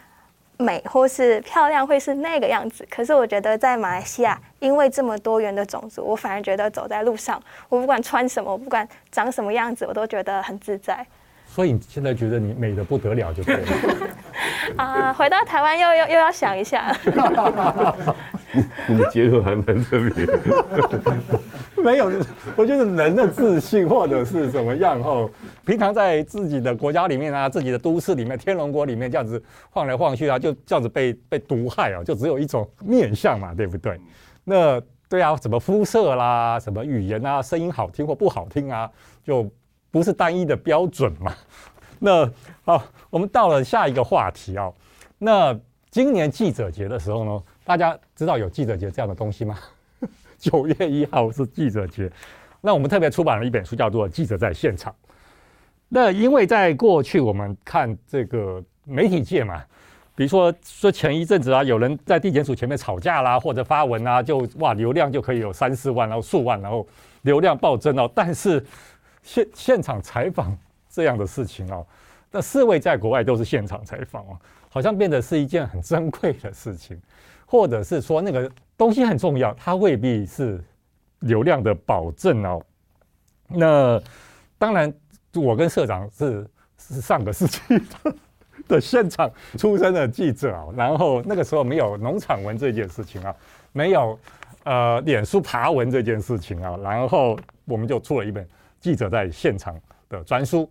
[0.57, 11.05] 美或是漂亮会是那个样子，可是我觉得在马来西亚，因为这么多元的种族，我反而觉得走在路上，我不管穿什么，我不管长什么样子，我都觉得很自在。
[11.55, 13.62] 所以你现在觉得你美的不得了就对了。
[14.75, 16.93] 啊，回到台湾又又又要想一下。
[18.88, 20.37] 你的结论还蛮特别的。
[21.81, 22.11] 没有，
[22.57, 25.31] 我觉得人的自信或者是怎么样哦，
[25.64, 29.40] 平常在自己的国家里面啊，自己的都市里面，天龙国里面这样子
[29.71, 34.01] 晃来晃去啊，就这样子被被毒害啊，就只有一种面相嘛，对不对？
[34.43, 38.90] 那对啊，什么肤色啦，什么语言啊，声音好听或不好听啊，
[39.23, 39.49] 就。
[39.94, 41.33] 不是单一的标准嘛？
[42.00, 42.28] 那
[42.64, 44.68] 好，我们到了下一个话题啊。
[45.18, 45.57] 那
[45.88, 49.57] 今年记者节的时候呢，大家知道有记者节这样的东西吗？
[50.37, 52.11] 九月一号是记者节，
[52.61, 54.92] 那我们特别出版了一本书，叫做《记者在现场》。
[55.88, 59.62] 那因为在过去我们看这个媒体界嘛，
[60.16, 66.85] 比如说说前一阵子啊，有人在地检署前面吵架啦，或者发文啊，就哇流量就可以有三四万，然后数万，然后
[67.22, 68.11] 流量暴增哦。
[68.12, 68.62] 但是
[69.25, 70.57] 现现场采访
[70.89, 71.85] 这样的事情哦，
[72.31, 77.01] 那四位在国外都是现场采访哦，好像变得是一件很珍贵的事情，
[77.47, 80.63] 或者是说那个东西很重要，它未必是
[81.21, 82.63] 流量的保证哦。
[83.49, 84.01] 那
[84.59, 84.93] 当然，
[85.35, 88.15] 我跟社长是是上个世纪的
[88.69, 93.35] 的现场出身的记者啊，然后那个时候没有农场文这件事情啊，
[93.73, 94.19] 没有
[94.65, 98.47] 呃脸书爬文这件事情啊，然后我们就出了一本。
[98.85, 99.75] 记者在现场
[100.11, 100.68] 的专书，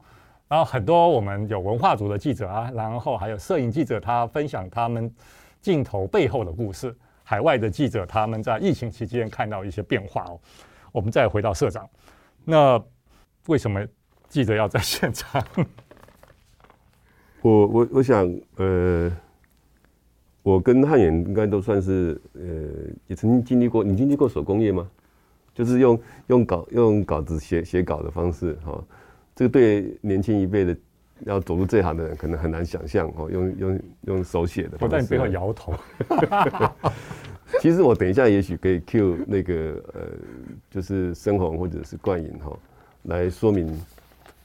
[0.48, 5.12] 然后很多我们有文化组的记者啊，然后还有摄影记者，他分享他们
[5.60, 6.96] 镜头背后的故事。
[7.24, 10.40] 海外的记者他们在疫情期间看到一些变化哦。
[10.92, 11.90] 我们再回到社长，
[12.46, 12.80] 那
[13.48, 13.84] 为什么
[14.28, 15.44] 记者要在现场？
[17.42, 19.12] 我我我想，呃，
[20.44, 22.42] 我跟汉远应该都算是，呃，
[23.08, 23.84] 也曾经经历过。
[23.84, 24.88] 你经历过手工业吗？
[25.54, 28.84] 就是用用稿用稿子写写稿的方式，哈、哦，
[29.36, 30.76] 这个对年轻一辈的
[31.22, 34.86] 要走入这行的人可能很难想象，哦，用用用手写的方式。
[34.86, 35.74] 我在你背后摇头。
[37.62, 40.02] 其实我等一下也许可以 cue 那个呃，
[40.70, 42.58] 就是深红或者是冠颖哈，
[43.04, 43.80] 来说明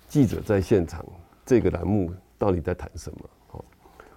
[0.07, 1.05] 记者在现场
[1.44, 2.12] 这个栏目。
[2.40, 3.18] 到底在谈什么？
[3.49, 3.64] 好，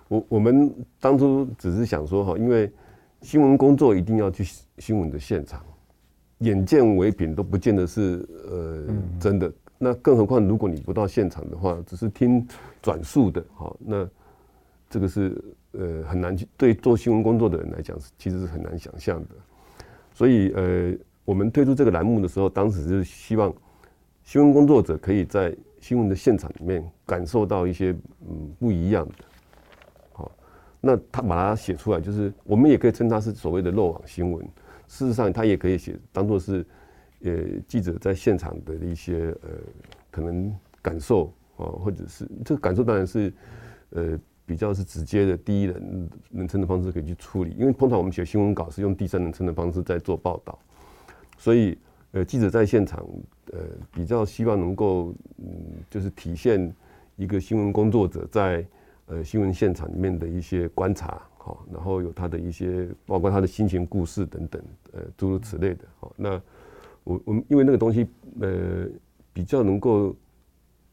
[0.07, 2.71] 我我们当初只是想说哈，因为
[3.23, 4.43] 新闻工作一定要去
[4.77, 5.65] 新闻的现场，
[6.41, 8.83] 眼见为凭都不见得是呃
[9.19, 9.51] 真的。
[9.79, 12.45] 那更何况如果你不到现场的话，只是听
[12.81, 14.07] 转述的，好，那
[14.89, 19.29] 这个是呃很难去对做新闻工作的人来讲，其实是很难想象的。
[20.13, 20.93] 所以呃，
[21.25, 23.51] 我们推出这个栏目的时候，当时是希望
[24.23, 25.55] 新闻工作者可以在。
[25.81, 27.89] 新闻的现场里面感受到一些
[28.29, 29.25] 嗯不一样的，
[30.11, 30.31] 好，
[30.79, 34.47] 那他把它写出来，就是我们也可以称它是所谓的漏网新闻。
[34.91, 36.65] 事实上，他也可以写当做是
[37.23, 37.31] 呃
[37.65, 39.49] 记者在现场的一些呃
[40.11, 43.33] 可能感受啊，或者是这个感受当然是
[43.91, 50.59] 呃比较是直接的第一人人称的方式可以去处理，因为通常我们写新闻稿是用第三人称的方式在做报道，
[51.37, 51.77] 所以。
[52.13, 53.07] 呃，记者在现场，
[53.53, 53.59] 呃，
[53.93, 55.47] 比较希望能够，嗯，
[55.89, 56.75] 就是体现
[57.15, 58.65] 一个新闻工作者在
[59.05, 64.61] 呃新闻现场里面的一些观察，好，然后有他的一些，包括他的心情故事等等，
[64.93, 66.39] 呃，诸如此类的，好，那
[67.03, 68.07] 我我们因为那个东西，
[68.39, 68.87] 呃，
[69.33, 70.15] 比较能够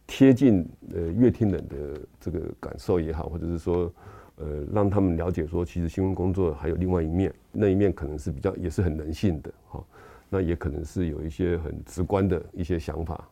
[0.07, 3.93] 贴近呃乐听人的这个感受也好，或者是说，
[4.37, 9.87] 呃，让他们了解说，其实新闻工作还有另外一面，那一面可能是比较也是很人性的，好。
[10.31, 13.27] 那也可能是有一些很直观的一些想法。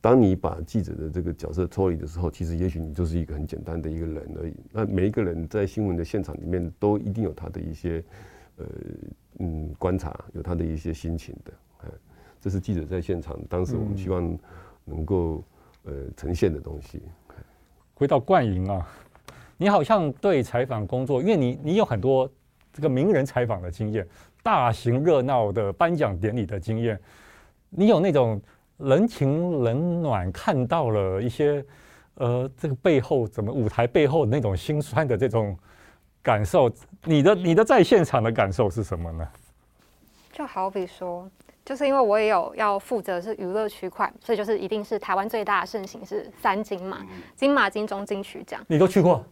[0.00, 4.54] 当你把记者的这个角色抽离的时候，其实也许你就是一个很简单的一个人而已。
[4.72, 8.02] 那每一个人在新闻的现场里面，都一定有他的一些
[8.56, 8.66] 呃
[9.38, 11.52] 嗯观察，有他的一些心情的。
[12.40, 14.38] 这是记者在现场当时我们希望
[14.84, 15.42] 能够
[15.82, 17.02] 呃呈现的东西。
[17.94, 18.88] 回到冠莹啊，
[19.56, 22.30] 你好像对采访工作，因为你你有很多
[22.72, 24.06] 这个名人采访的经验。
[24.40, 26.98] 大型热闹的颁奖典礼的经验，
[27.70, 28.40] 你有那种
[28.78, 31.64] 人情冷暖，看到了一些
[32.14, 35.56] 呃，这个背后怎么舞台背后那种心酸的这种
[36.22, 36.70] 感受，
[37.04, 39.28] 你的你的在现场的感受是什么呢？
[40.32, 41.28] 就好比说，
[41.64, 49.24] 就是因为我也有要负责是娱乐区块，所以就是一定是台湾最大的盛行是三金嘛，金马、金钟、金曲奖，你都去过。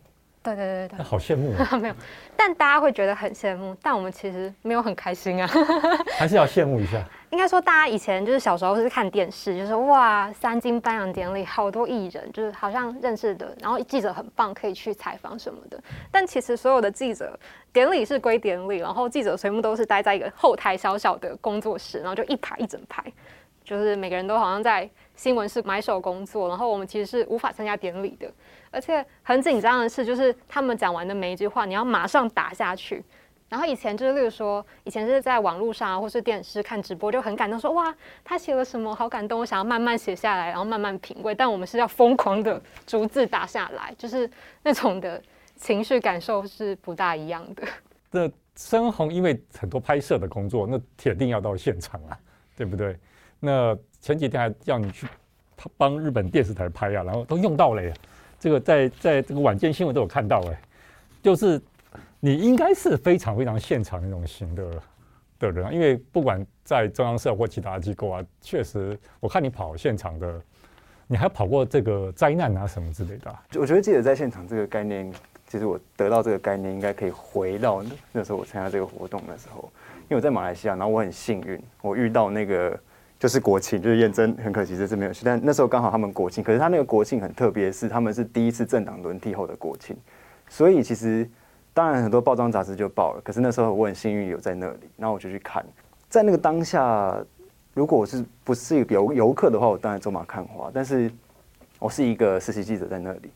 [0.54, 1.76] 对对对对，好羡慕啊！
[1.78, 1.94] 没有，
[2.36, 5.50] 但大家会觉得很羡慕，但我们其实没有很开心啊。
[6.18, 7.02] 还是要羡慕一下。
[7.30, 15.78] 应该说，大家以前就是小时候是看电视，就是哇，三金颁奖典礼，好多艺人，就是好像认识的，然后记者很棒，可以去采访什么的。
[16.10, 17.38] 但其实所有的记者，
[17.72, 23.02] 典礼是归典礼，然后记者全部都是待在一个后台小小的工作室，然后就一排一整排，
[23.64, 28.30] 就是每个人都好像在新闻是买手工作，然后我们其实是无法参加典礼的。
[28.70, 33.02] 而且很紧张的是，就是他们讲完的每一句话，你要马上打下去。
[33.48, 41.32] 然后以前就是，例如说，以前是在网络上啊，或是电视看直播，就很感动说，哇，他写了什么，好感动，我想要慢慢写下来，然后慢慢品味。
[41.32, 44.28] 但我们是要疯狂的逐字打下来，就是
[44.64, 45.22] 那种的
[45.54, 47.62] 情绪感受是不大一样的。
[48.10, 52.18] 那深红因为很多拍摄的工作，那铁定要到现场啊，
[52.56, 52.98] 对不对？
[53.40, 55.06] 那前几天还叫你去
[55.56, 57.92] 他帮日本电视台拍啊，然后都用到了耶。
[58.38, 60.60] 这个在在这个晚间新闻都有看到哎，
[61.22, 61.60] 就是
[62.20, 64.82] 你应该是非常非常现场那种型的
[65.38, 70.40] 的人，因为不管在中央社或其他机构啊，确实我看你跑现场的，
[71.06, 73.34] 你还跑过这个灾难啊什么之类的。
[73.54, 75.10] 我觉得记者在现场这个概念，
[75.48, 79.70] 其实我得到这个概念，应该可以回到那时候我参加这个活动的时候，
[80.02, 82.78] 因为我在马来西亚，然后我很幸运，我遇到那个。
[83.18, 85.24] 就是国庆，就是验证，很可惜这次没有去。
[85.24, 89.96] 但那时候刚好他们国庆，可是他那个国庆很特别，是他们是第一次政党轮替后的国庆，
[90.48, 91.28] 所以其实
[91.72, 93.20] 当然很多报装杂志就报了。
[93.24, 95.64] 可是那时候我很幸运有在那里，然后我就去看。
[96.10, 97.16] 在那个当下，
[97.72, 100.70] 如果我是不是游游客的话，我当然走马看花。
[100.72, 101.10] 但是
[101.78, 103.30] 我是一个实习记者在那里，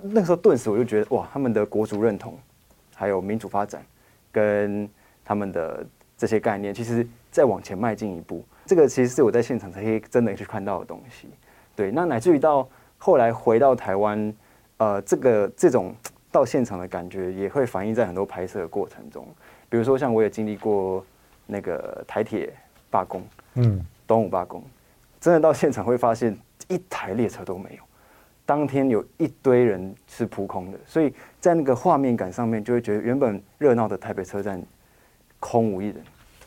[0.00, 2.38] 那个时候顿时我就觉得哇，他们的国族认同，
[2.94, 3.84] 还有民主发展，
[4.32, 4.88] 跟
[5.24, 8.42] 他们的这些概念，其实再往前迈进一步。
[8.66, 11.28] 这个其实是我在现场才可以真的去看到的东西，
[11.76, 11.90] 对。
[11.92, 14.34] 那乃至于到后来回到台湾，
[14.78, 15.94] 呃，这个这种
[16.32, 19.26] 到现场的感觉也会反映在很多拍摄的过程中。
[19.68, 21.04] 比如说，像我也经历过
[21.46, 22.52] 那个台铁
[22.90, 23.22] 罢工，
[23.54, 24.62] 嗯，端午罢工，
[25.20, 26.36] 真的到现场会发现
[26.68, 27.82] 一台列车都没有，
[28.44, 34.62] 当天有一堆人是扑空的，所以在那个画面感上面，就会觉得原本热闹的台北车站
[35.38, 35.96] 空无一人。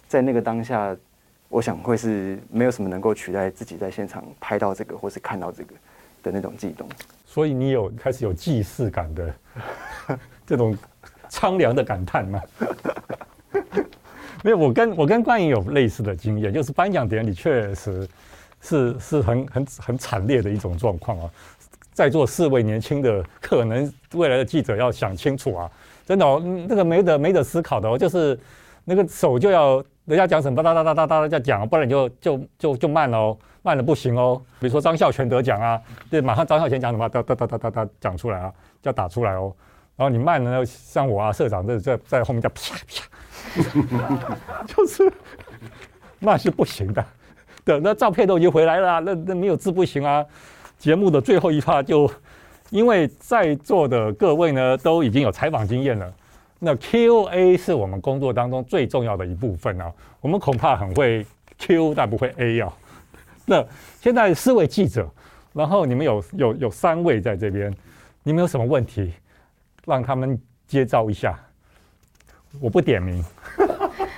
[0.08, 0.96] 在那个当下，
[1.50, 5.74] 我想会是没有什么能够取代自己在现场拍到这个或是看到这个
[6.24, 6.88] 的那种悸动。
[7.26, 9.34] 所以你有开始有既视感的
[10.46, 10.78] 这种
[11.28, 12.42] 苍凉的感叹吗？
[14.44, 18.08] 没有，我跟我跟冠颖有类似的经验，就是颁奖典礼确实
[18.62, 21.30] 是是很很很惨烈的一种状况啊。
[21.92, 25.70] 在座四位年轻的可能未来的记者要想清楚啊，
[26.06, 28.40] 真的哦，那个没得没得思考的哦，就是
[28.86, 34.42] 那个手就要人家讲什么哒哒哒哒哒哒在讲，不然你就就就就慢了哦，慢了不行哦。
[34.60, 35.80] 比如说张孝全得奖啊，
[36.10, 38.52] 对，马上张孝全讲什么哒哒哒哒哒哒讲出来啊，
[38.82, 39.54] 就要打出来哦。
[39.96, 45.14] 然后你慢了，像我啊，社长在在在后面叫啪啪， 就是
[46.18, 47.06] 慢是不行的。
[47.64, 50.26] 对，那照片都已经回来了，那那没有字不行啊。
[50.80, 52.10] 节目的最后一趴，就
[52.72, 56.12] 因为在座的各位呢都已经有采访经验了，
[56.60, 59.92] 那 Q&A 是我们工作当中最重要的一部分啊。
[60.20, 61.26] 我们恐怕很会
[61.58, 62.74] Q，但不会 A 啊。
[63.48, 63.66] 那
[64.02, 65.10] 现在四位记者，
[65.54, 67.74] 然后你们有有有三位在这边，
[68.24, 69.14] 你们有什么问题，
[69.86, 71.40] 让他们接招一下。
[72.60, 73.24] 我不点名。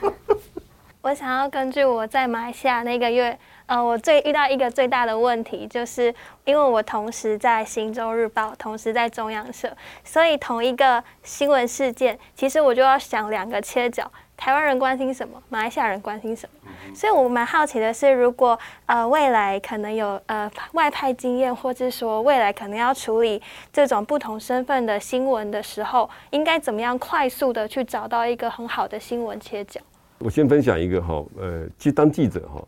[1.01, 3.37] 我想要根据我在马来西亚那个月。
[3.71, 6.13] 呃，我最遇到一个最大的问题，就是
[6.43, 9.71] 因为我同时在《新洲日报》，同时在中央社，
[10.03, 16.69] 所以同一个新闻事件，其实我就要想两个切角：台湾人关心什么，马来西亚人关心什么。
[16.93, 23.41] 所以我蛮好奇的是，如果呃未来可能有呃外派经验，或是说未来可能要处理
[23.71, 29.79] 这种不同身份的新闻的时候，应该怎么样快速的去找到一个很好的新闻切角？
[30.19, 32.61] 我先分享一个哈，呃，其实当记者哈。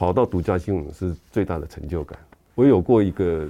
[0.00, 2.18] 跑到独家新闻是最大的成就感。
[2.54, 3.46] 我有过一个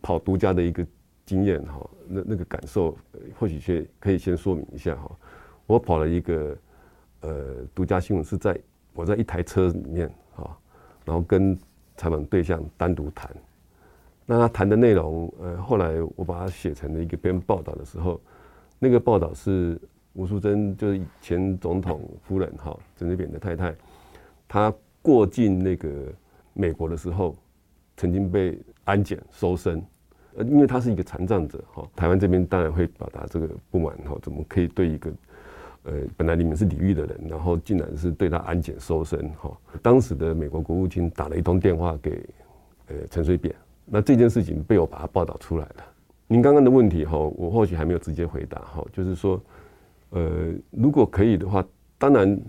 [0.00, 0.86] 跑独家的一个
[1.26, 2.96] 经验哈，那那个感受
[3.36, 5.10] 或许先可以先说明一下哈。
[5.66, 6.56] 我跑了一个
[7.22, 8.56] 呃独家新闻是在
[8.94, 10.56] 我在一台车里面哈，
[11.04, 11.58] 然后跟
[11.96, 13.28] 采访对象单独谈。
[14.24, 18.20] 那他谈的内容呃后来我把它写成了一个篇报道的时候，
[18.78, 19.76] 那个报道是
[20.12, 23.74] 吴淑珍就是前总统夫人哈陈水扁的太太，
[24.46, 24.72] 她。
[25.02, 25.90] 过境那个
[26.54, 27.36] 美国的时候，
[27.96, 29.82] 曾经被安检搜身，
[30.36, 35.12] 呃，因为他是一个残障者哈，台湾这边当然会表达这个不满哈，怎么可以对一个
[35.82, 39.50] 呃本来你们是礼遇的人，然后竟然是对他安检搜身哈？
[39.82, 42.24] 当时的美国国务卿打了一通电话给
[42.86, 45.84] 呃陈水扁，那这件事情被我把它报道出来了。
[46.28, 49.42] 您刚刚的问题哈，我或许还没有直接回答哈，就是说，
[50.10, 51.64] 呃，如果可以的话，
[51.98, 52.40] 当然。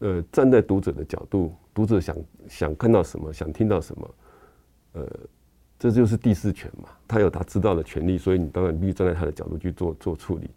[0.00, 2.16] 呃，站在读者的角度，读者想
[2.48, 4.14] 想看到什么，想听到什么，
[4.92, 5.08] 呃，
[5.78, 10.50] 这就是第四权嘛，他有他知道的权利，所以你当然必须站在他的角度去做做处理。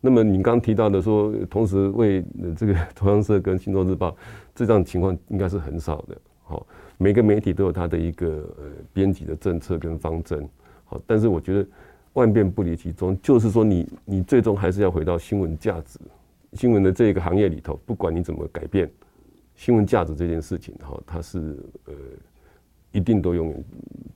[0.00, 2.24] 那么你刚提到的说，同时为
[2.56, 4.10] 这个 中央社跟《星洲日报》
[4.54, 6.16] 这样情况应该是很少的。
[6.44, 6.66] 好，
[6.96, 8.26] 每个媒体都有他的一个
[8.58, 10.48] 呃编辑的政策跟方针。
[10.84, 11.66] 好，但是我觉得
[12.12, 15.98] 万变不离其宗，就是说你你最终还是要回到新闻价值。
[16.52, 18.90] 新闻的这个行业里头，不管你怎么改变
[19.54, 21.94] 新闻价值这件事情，哈，它是呃
[22.92, 23.64] 一定都永远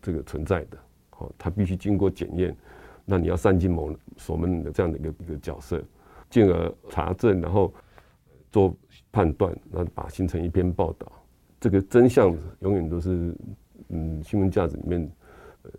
[0.01, 0.79] 这个存在的，
[1.11, 2.57] 好，它必须经过检验。
[3.05, 5.83] 那你要善尽某所门的这样的一个一个角色，
[6.31, 7.75] 进而查证，然后
[8.51, 8.75] 做
[9.11, 11.11] 判断，然后把形成一篇报道。
[11.59, 13.35] 这个真相永远都是
[13.89, 15.11] 嗯新闻价值里面
[15.63, 15.71] 呃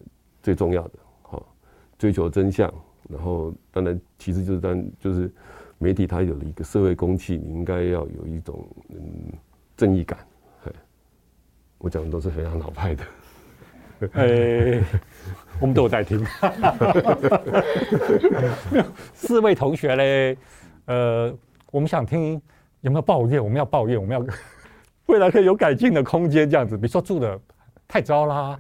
[0.43, 1.55] 最重要的，好，
[1.97, 2.71] 追求真相。
[3.09, 5.31] 然后当然其实就是当就是。
[5.81, 9.33] 媒体它有了一个社会公器，你应该要有一种嗯
[9.75, 10.19] 正义感。
[11.79, 13.03] 我讲的都是非常老派的。
[14.13, 14.79] 哎，
[15.59, 16.23] 我们都有在听。
[19.15, 20.37] 四位同学嘞，
[20.85, 21.35] 呃，
[21.71, 22.39] 我们想听
[22.81, 23.43] 有没有抱怨？
[23.43, 24.23] 我们要抱怨，我们要
[25.07, 26.77] 未来可以有改进的空间，这样子。
[26.77, 27.39] 比如说住的
[27.87, 28.59] 太糟啦，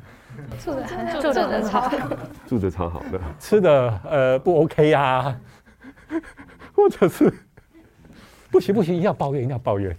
[0.59, 0.83] 住的
[1.21, 2.07] 住的超好，
[2.47, 5.39] 住的超好的，吃的呃不 OK 呀、啊。
[6.81, 7.31] 或者是
[8.49, 9.95] 不行不行，一定要抱怨，一定要抱怨。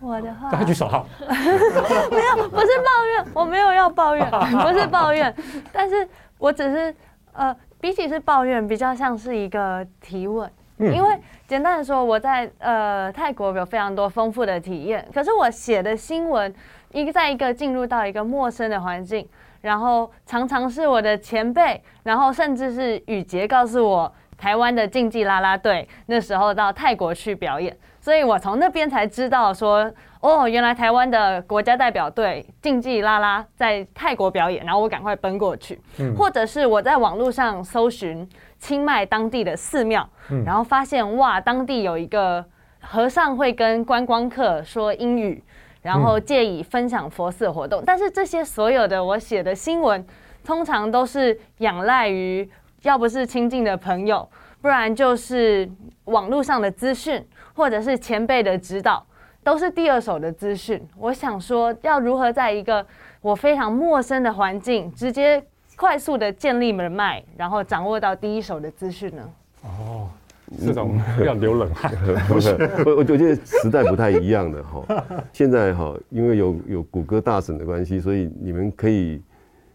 [0.00, 1.06] 我的话，赶快举手哈。
[1.18, 4.30] 没有，不是抱怨，我没有要抱怨，
[4.62, 5.34] 不是抱怨，
[5.72, 6.06] 但是
[6.36, 6.94] 我只是
[7.32, 10.50] 呃，比起是抱怨，比较像是一个提问。
[10.78, 11.18] 嗯、因为
[11.48, 16.54] 简单的说，我在呃泰国有非常多丰富的体验，可是我写的新闻，
[16.90, 19.26] 一个在一个进入到一个陌生的环境，
[19.62, 24.12] 然后常常是我的前辈，然后甚至是宇杰告诉我。
[24.42, 29.88] 台湾的竞技啦啦队那时候到泰国去表演，所以我从那边才知道说，
[30.20, 38.28] 哦，原来台湾的国家代表队竞技啦啦在泰国表演，然后我赶快奔过去，嗯、或者是我在网络上搜寻
[38.58, 42.44] 清迈当地的寺庙，嗯、然后发现哇，当地有一个
[42.80, 45.40] 和尚会跟观光客说英语，
[45.82, 50.04] 然后借以分享佛寺活动，嗯、但是这些所有的我写的新闻，
[50.44, 52.50] 通常都是仰赖于。
[52.82, 54.28] 要不是亲近的朋友，
[54.60, 55.68] 不然就是
[56.06, 57.24] 网络上的资讯，
[57.54, 59.04] 或者是前辈的指导，
[59.44, 60.82] 都是第二手的资讯。
[60.98, 62.84] 我想说，要如何在一个
[63.20, 65.40] 我非常陌生的环境，直接
[65.76, 69.22] 快速的建立人脉，然后掌握到第一手的资讯呢？
[69.62, 70.08] 哦，
[70.60, 71.92] 这种要流冷汗。
[72.26, 72.50] 不是，
[72.84, 75.04] 我我觉得时代不太一样的 哈。
[75.32, 79.22] 现在哈，因为有有谷歌大神的关系，所以你们可以。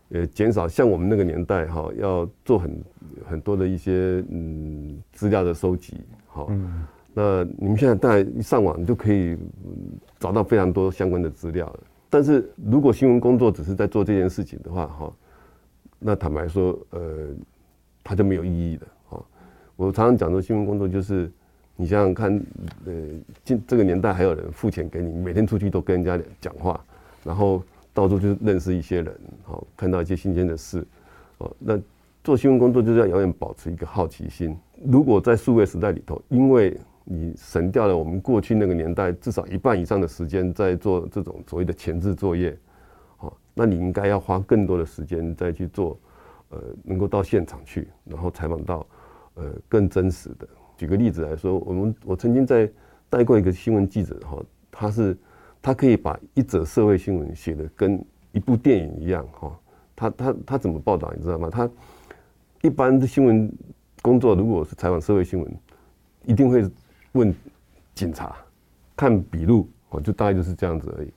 [0.10, 2.84] 呃，减少像我们那个年代哈，要做很
[3.26, 5.96] 很多的一些嗯资料的收集，
[6.28, 9.36] 好，嗯、那你们现在当然一上网就可以
[10.18, 11.80] 找到非常多相关的资料了。
[12.10, 15.14] 但是如果新闻工作只是在做这件事情的话，哈，
[16.00, 17.28] 那坦白说，呃，
[18.02, 18.88] 它就没有意义了。
[19.10, 19.26] 哈，
[19.76, 21.30] 我常常讲说，新闻工作就是
[21.76, 22.34] 你想想看，
[22.86, 22.94] 呃，
[23.44, 26.80] 今这个年代还有人付钱给你，每天出去都跟人家讲话，
[27.26, 27.62] 然后。
[27.98, 30.86] 到处就认识一些人，好，看到一些新鲜的事，
[31.40, 31.76] 哦，那
[32.24, 34.56] 做新闻工作就是要永远保持一个好奇心。
[34.86, 42.56] 如果在数位时代里头，因为你省掉了我们过去那个年代至少一半以上的时间在做这种所谓的前置作业，
[43.16, 46.00] 好，那你应该要花更多的时间再去做，
[46.50, 48.86] 呃，能够到现场去，然后采访到，
[49.34, 50.48] 呃，更真实的。
[50.78, 52.70] 举个例子来说，我们我曾经在
[53.10, 54.38] 带过一个新闻记者，哈，
[54.70, 55.18] 他是。
[55.62, 59.60] 他可以把一则社会新闻写的跟一部电影一样，哈，
[59.96, 61.50] 他他他怎么报道你知道吗？
[61.50, 61.70] 他
[62.62, 63.52] 一般的新闻
[64.02, 65.60] 工作，如果是采访社会新闻，
[66.26, 66.70] 一定会
[67.14, 67.34] 问
[67.96, 68.36] 警察
[68.96, 71.12] 看笔录，哦，就大概就是这样子而已，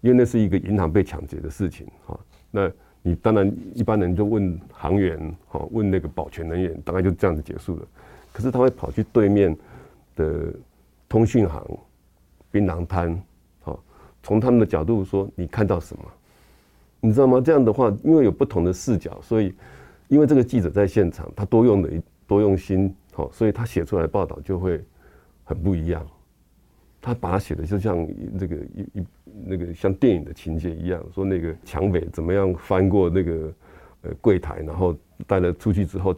[0.00, 2.18] 因为那是一个银行被抢劫的事情，哈，
[2.50, 2.70] 那
[3.02, 7.86] 你当然一般人就问行员，哈，问那个保全人员，大概就这样子结束了。
[8.32, 9.56] 可是他会跑去对面
[10.14, 10.54] 的
[11.08, 11.78] 通讯行、
[12.50, 13.20] 槟榔摊。
[14.22, 16.04] 从他们的角度说，你看到什么？
[17.00, 17.40] 你知道吗？
[17.40, 19.54] 这样的话，因为有不同的视角，所以
[20.08, 21.90] 因为这个记者在现场，他多用的
[22.26, 24.78] 多用心，好，所以他写出来的报道就会
[25.44, 26.06] 很不一样。
[27.00, 28.06] 他把它写的就像
[28.38, 29.06] 这个一一
[29.46, 33.52] 那个像电影的情节一样，说那个抢匪怎么样翻过那个
[34.02, 34.94] 呃柜台，然后
[35.26, 36.14] 带了出去之后，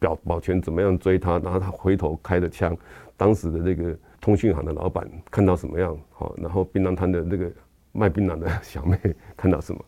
[0.00, 2.76] 保保全怎么样追他，然后他回头开了枪，
[3.16, 3.96] 当时的那个。
[4.28, 5.98] 通讯行的老板看到什么样？
[6.10, 7.50] 好，然后槟榔摊的那个
[7.92, 8.98] 卖槟榔的小妹
[9.34, 9.82] 看到什么？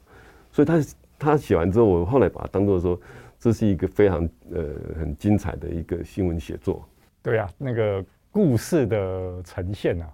[0.51, 0.81] 所以他
[1.19, 2.99] 他写完之后，我后来把它当做说，
[3.39, 4.65] 这是一个非常呃
[4.99, 6.83] 很精彩的一个新闻写作。
[7.21, 10.11] 对啊，那个故事的呈现啊，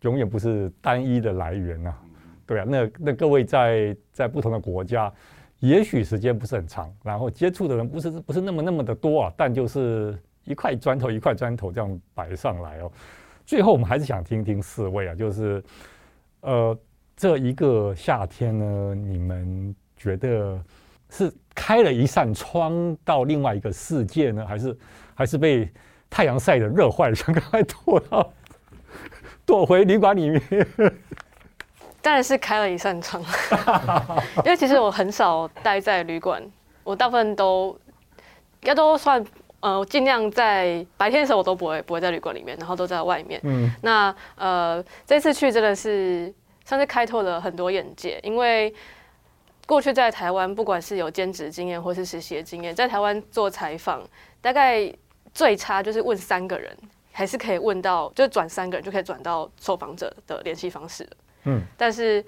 [0.00, 2.02] 永远不是单一的来源啊。
[2.44, 5.12] 对啊，那那各位在在不同的国家，
[5.60, 12.90] 也许时间不是很长，然后接触的人不是不是那么那么的多啊，但就是一块砖头一块砖头这样摆上来哦。
[13.44, 15.62] 最后，我们还是想听听四位啊，就是，
[16.40, 16.76] 呃，
[17.16, 20.58] 这一个夏天呢，你们觉得
[21.10, 24.78] 是开了一扇窗到另外一个世界呢，还是
[25.14, 25.70] 还是被
[26.08, 28.32] 太阳晒得热坏了，想赶快躲到
[29.44, 30.42] 躲回旅馆里面？
[32.00, 33.22] 当然是开了一扇窗，
[34.44, 36.42] 因为其实我很少待在旅馆，
[36.84, 37.78] 我大部分都
[38.62, 39.24] 应该都算。
[39.62, 43.40] 呃，我尽量在白天的时候我都不会不会在旅馆里面，然后都在外面。
[43.44, 46.34] 嗯，那呃这次去真的是
[46.64, 48.74] 算是开拓了很多眼界，因为
[49.66, 54.02] 过去在台湾不管是有兼职经验或是实习的经验，在台湾做采访
[54.40, 54.92] 大概
[55.32, 56.76] 最差就是问三个人，
[57.12, 61.08] 还是可以问到，就转三个人就可以转到受访者的联系方式。
[61.44, 62.24] 嗯，但是。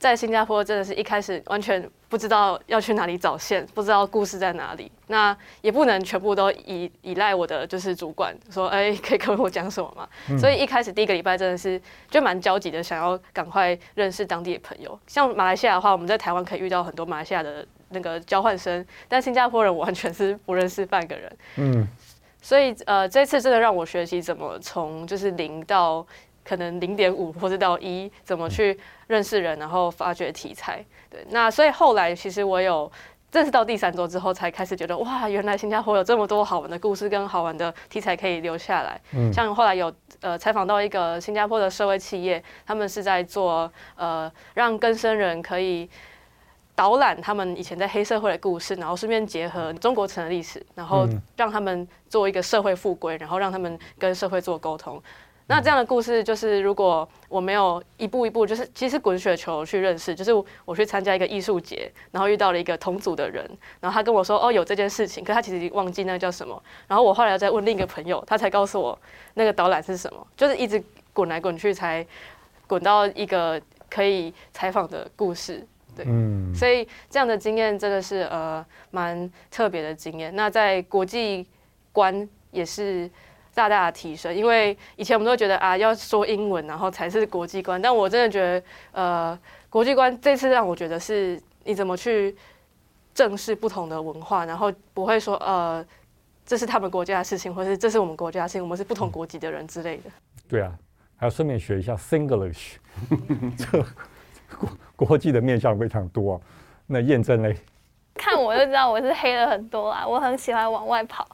[0.00, 4.90] 在新加坡真的是一开始完全不知道要去哪里找线，不知道故事在哪里。
[5.08, 10.08] 那也不能全部都依依赖我的就是主管说，哎，可以跟我讲什么吗？
[10.30, 11.78] 嗯、所以一开始第一个礼拜真的是
[12.08, 14.98] 就蛮焦急的，想要赶快认识当地的朋友。
[15.06, 21.36] 像马来西亚的话，我们在台湾可以遇到很多马来西亚的那个交换生，但新加坡人我完全是不认识半个人。
[21.56, 21.86] 嗯，
[22.40, 26.06] 所以呃，这次真的让我学习怎么从就是零到。
[26.42, 28.76] 可能零点五或者到一，怎么去
[29.10, 30.82] 认识人，然后发掘题材。
[31.10, 32.90] 对，那所以后来其实我有
[33.32, 39.00] 认识到第三周之后，才开始觉得哇，原来新加坡有这么多好玩的故事跟好玩的题材可以留下来。
[39.12, 45.90] 嗯，像后来有呃采访到一个新加坡的社会企业，他们是在做呃让更生人可以。
[46.72, 51.06] 导览他们以前在黑社会的故事，然后顺便结合中国城的历史，然后
[51.36, 55.02] 让他们做一个社会复归，然后让他们跟社会做沟通。
[55.50, 60.32] 那这样的故事就是，如果我没有一步一步，就是其实滚雪球去认识，就是
[60.64, 63.44] 我去参加一个艺术节，然后遇到了一个同组的人，
[63.80, 66.62] 然后他跟我说，哦，有这件事情，可他其实已经忘记那个叫什么。
[66.86, 68.96] 然后我后来再问另一个朋友，他才告诉我
[69.34, 70.80] 那个导览是什么，就是一直
[71.12, 72.06] 滚来滚去，才
[72.68, 75.66] 滚到一个可以采访的故事。
[75.96, 80.32] 对，嗯，所以这样的经验真的是呃蛮特别的经验。
[80.36, 81.44] 那在国际
[81.90, 83.10] 观也是。
[83.54, 89.38] 大大的提升，因为以前我们都觉得啊，要说英文然后才是国际观，但我真的觉得，呃，
[89.68, 92.34] 国际观这次让我觉得是你怎么去
[93.12, 95.84] 正视不同的文化，然后不会说呃，
[96.46, 100.10] 这是他们国家的事情，或是这是我们国家的事情，我们是不同国籍的人之类的。
[100.48, 100.72] 对啊，
[101.16, 102.76] 还要顺便学一下 Singlish，
[103.58, 103.84] 这
[104.56, 106.40] 国国际的面向非常多啊。
[106.86, 107.56] 那验证嘞？
[108.14, 111.26] 看我就知道我是黑了很多啊，我很喜欢往外跑。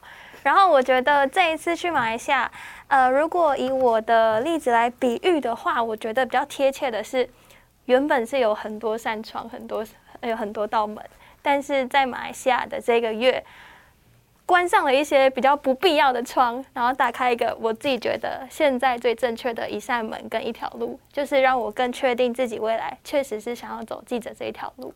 [0.47, 2.49] 然后我觉得这一次去马来西亚，
[2.87, 7.29] 呃，如果以我的例子来比喻的话，我觉得比较贴切的是，
[7.83, 9.85] 原本是有很多扇窗，很多
[10.21, 11.03] 有很多道门，
[11.41, 13.43] 但是在马来西亚的这个月，
[14.45, 24.93] 关上了一些比较不必要的窗，然后打开一个我自己觉得现在最正确的一扇门跟一条路，就是让我更确定自己未来确实是想要走记者这一条路。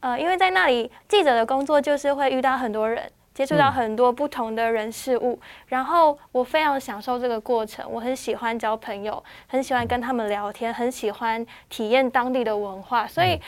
[0.00, 3.08] 呃，因为在那里，记者的工作就是会遇到很多人。
[3.38, 7.88] 接触到很多不同的人事物，然后我非常享受这个过程。
[7.88, 13.06] 我很喜欢交朋友，很喜欢跟他们聊天，很喜欢体验当地的文化。
[13.06, 13.40] 所以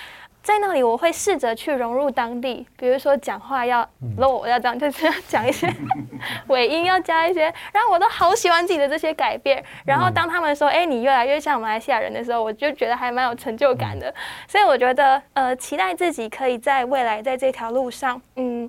[0.45, 3.83] 在那里，我会试着去融入当地，比如说讲话要
[4.17, 5.69] low，要这样，就是要讲一些
[6.47, 7.53] 尾音，要加一些。
[7.73, 9.61] 然后我都好喜欢自己的这些改变。
[9.85, 14.15] 然后当他们说：“哎，你越来越像马来西亚人的时候”，我就觉得还蛮有成就感的。
[14.47, 18.60] 所以我觉得，呃，期待自己可以在未来在这条路上，嗯。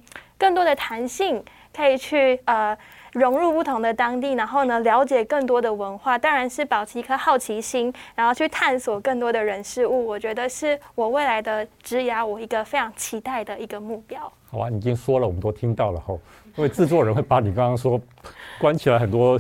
[0.42, 2.76] 更多的弹性，可以去呃
[3.14, 10.04] 融入不同的当地，然后呢，了解更多的文化，当然是保持一颗好奇心，然后去探索更多的人事物。
[10.04, 14.20] 我觉得是我未来的职涯，我一个非常期待的一个目标。
[14.50, 16.20] 好啊，你已经说了，我们都听到了吼。
[16.56, 18.02] 因为制作人会把你刚刚说
[18.60, 19.40] 关起来很多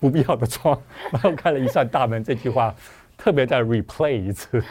[0.00, 0.80] 不必要的窗，
[1.12, 2.74] 然后开了一扇大门这句话，
[3.18, 4.64] 特别再 replay 一次。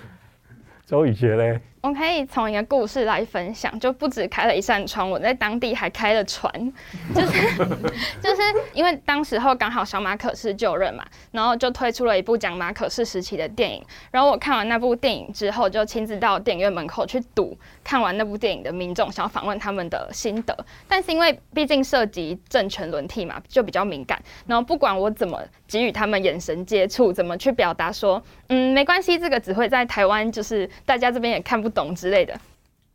[0.84, 1.58] 周宇杰嘞？
[1.82, 6.52] 我可以从一个故事来分享，就不止开了一扇窗，我在当地还开了船，
[7.14, 7.56] 就是
[8.22, 8.42] 就是
[8.74, 11.02] 因为当时候刚好小马可是就任嘛，
[11.32, 20.54] 然后就推出了一部讲马可仕时期的电影，然后我看完那部电影之后，就亲自到电影院门口去堵看完那部电影的民众，想要访问他们的心得，
[20.86, 31.69] 但是因为毕竟涉及政权轮替嘛，就比较敏感，然后不管我怎么给予他们眼神接触，怎么去表达说，嗯，没关系，这个只会在台湾，就是大家这边也看不。
[31.70, 32.38] 懂之类的，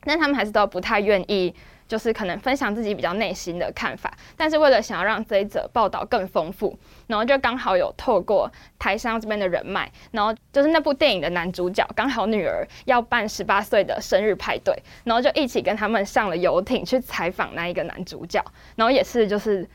[0.02, 1.54] 但他们还是都不太愿意，
[1.88, 4.12] 就是可能分享自己比较内心的看法。
[4.36, 18.44] 但是为了想要让这一则报道更丰富，然后就刚好有透过台商这边的人脉，然后就是那部电影的男主角刚好女儿要办十八岁的生日派对，然后就一起跟他们上了游艇去采访那一个男主角，
[18.76, 19.68] 然后也是就是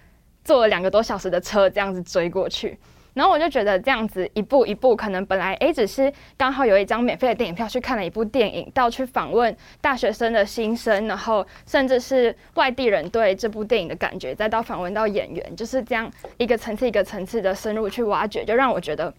[0.44, 2.78] 坐了两个多小时的车这样子追过去。
[3.14, 19.12] 然后我就觉得这样子一步一步，可能本来诶只是刚好有一张免费的电影票去看了一部电影，到去访问大学生的心声，然后甚至是外地人对这部电影的感觉，再到访问到演员，就是这样一个层次一个层次的深入去挖掘，就让我觉得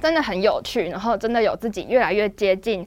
[0.00, 2.86] 真的很有趣，然后真的有自己越来越接近，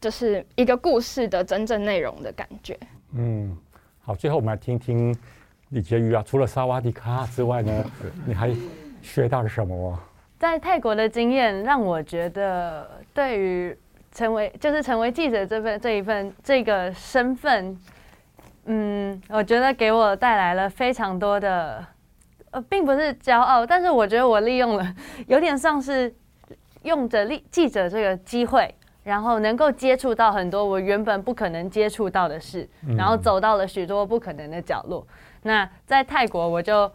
[0.00, 2.78] 就是一个故事的真正内容的感觉。
[3.14, 3.56] 嗯，
[4.02, 5.16] 好，最后我们来听听
[5.70, 7.84] 李婕妤啊，除了萨瓦迪卡之外呢，
[8.26, 8.54] 你还？
[9.02, 9.98] 学到了什么？
[10.38, 13.76] 在泰国的经验让我觉得，对于
[14.12, 17.76] 成为就是成为记者这份这一份这个身份，
[18.66, 21.84] 嗯，我觉得给我带来了非常多的，
[22.52, 24.94] 呃，并不是骄傲，但是我觉得我利用了，
[25.26, 26.14] 有点像是
[26.82, 28.72] 用着记记者这个机会，
[29.02, 35.04] 然后能够接触到很多我原本不可能接触到的事，然后走到了许多不可能的角落。
[35.42, 36.88] 那在泰国，我就。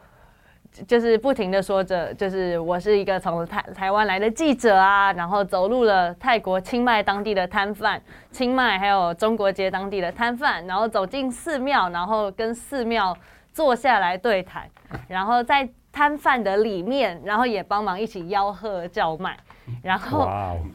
[0.87, 8.01] 就是不停的说着，就是我是一个从台台湾来的记者啊，然后走入了泰国清迈当地的摊贩，
[8.31, 13.15] 清迈还有中国街当地的摊贩，然后走进寺庙，然后跟寺庙
[13.51, 14.67] 坐下来对谈，
[15.07, 19.37] 然后在摊贩的里面，然后也帮忙一起吆喝叫卖，
[19.83, 20.27] 然后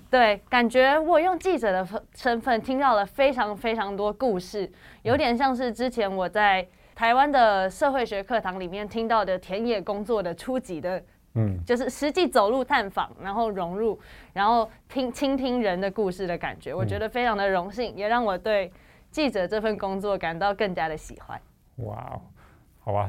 [0.09, 4.70] 对，感觉我用记者的身份听到了非常非常多故事，
[5.03, 6.64] 有点像是之前我在。
[6.99, 11.01] 台湾的社会学课堂里面听到的田野工作的初级的
[11.34, 13.96] 嗯，就是实际走路探访，然后融入，
[14.32, 18.72] 然后听倾听人的故事的感觉，我觉得非常的荣幸，也让我对
[19.12, 21.40] 记者这份工作感到更加的喜欢。
[21.76, 22.20] 哇，
[22.80, 23.09] 好吧，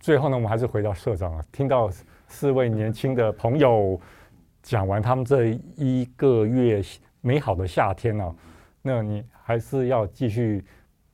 [0.00, 1.88] 最后呢，我们还是回到社长啊，听到
[2.26, 4.00] 四位年轻的朋友
[4.62, 6.82] 讲完他们这一个月
[7.20, 8.34] 美好的夏天啊，
[8.82, 10.64] 那你还是要继续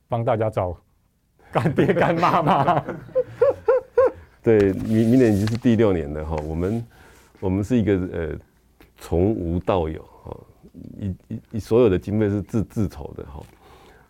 [0.09, 0.75] 帮大家找
[1.55, 2.85] 干爹干妈妈。
[4.43, 6.87] 对，明明年已经是第六年了哈，我们
[7.39, 8.29] 我们是一个呃
[8.99, 10.37] 从无到有哈，
[10.99, 11.17] 一
[11.53, 13.41] 一所有的经费是自自筹的哈。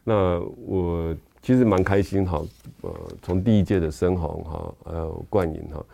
[0.02, 2.42] 那我其实蛮开心哈，
[2.80, 2.90] 呃，
[3.22, 5.84] 从第一届的深红哈，还有冠银哈，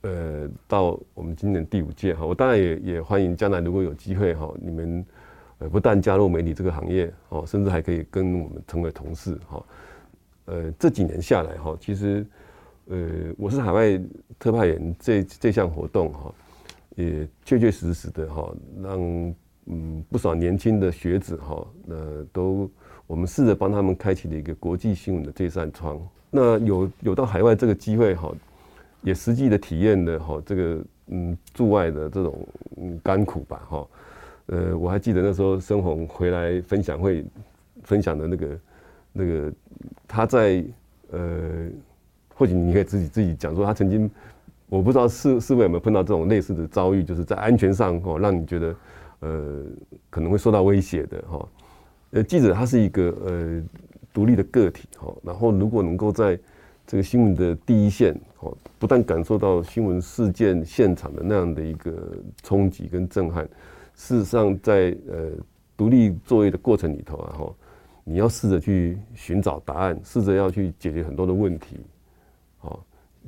[0.00, 5.06] 呃，到我们今年第五届哈，我当然也也欢迎将来如果有机会哈，你们
[5.58, 9.62] 呃不但加入媒体这个行业哦，甚至还可以跟我们成为同事哈。
[10.46, 12.26] 呃，这几年下来哈，其实。
[12.88, 13.04] 呃，
[13.36, 14.00] 我是海外
[14.38, 16.32] 特派员这这项活动哈，
[16.94, 19.34] 也确确实实的哈，让
[19.64, 22.70] 嗯不少年轻的学子哈，呃都
[23.08, 26.00] 我们试着帮他们开启了一个国际新闻的这扇窗。
[26.30, 28.32] 那有有到海外这个机会哈，
[29.02, 33.88] 也实际的体验了哈这个嗯驻外的这种嗯甘苦吧哈。
[34.46, 37.24] 呃，我还记得那时候申红回来分享会
[37.82, 38.56] 分享的那个
[39.16, 39.52] 那个
[40.06, 40.64] 他在
[41.10, 41.68] 呃。
[42.38, 44.10] 或许你可以自己自己讲说，他曾经，
[44.68, 48.76] 我不知道四四位有没有碰到这种类似的遭遇，就是在安全上哦，让你觉得
[49.20, 49.62] 呃
[50.10, 51.48] 可能会受到威胁的哈。
[52.10, 53.62] 呃，记者他是一个呃
[54.12, 56.38] 独立的个体哈，然后如果能够在
[56.86, 62.12] 这个新闻的第一线哦，不但感受到新闻事件现场的那样的一个
[62.42, 63.48] 冲击跟震撼，
[63.94, 65.30] 事实上在呃
[65.74, 67.54] 独立作业的过程里头啊哈，
[68.08, 71.80] 你要试着去寻找答案，试着要去解决很多的问题。
[72.58, 72.80] 好，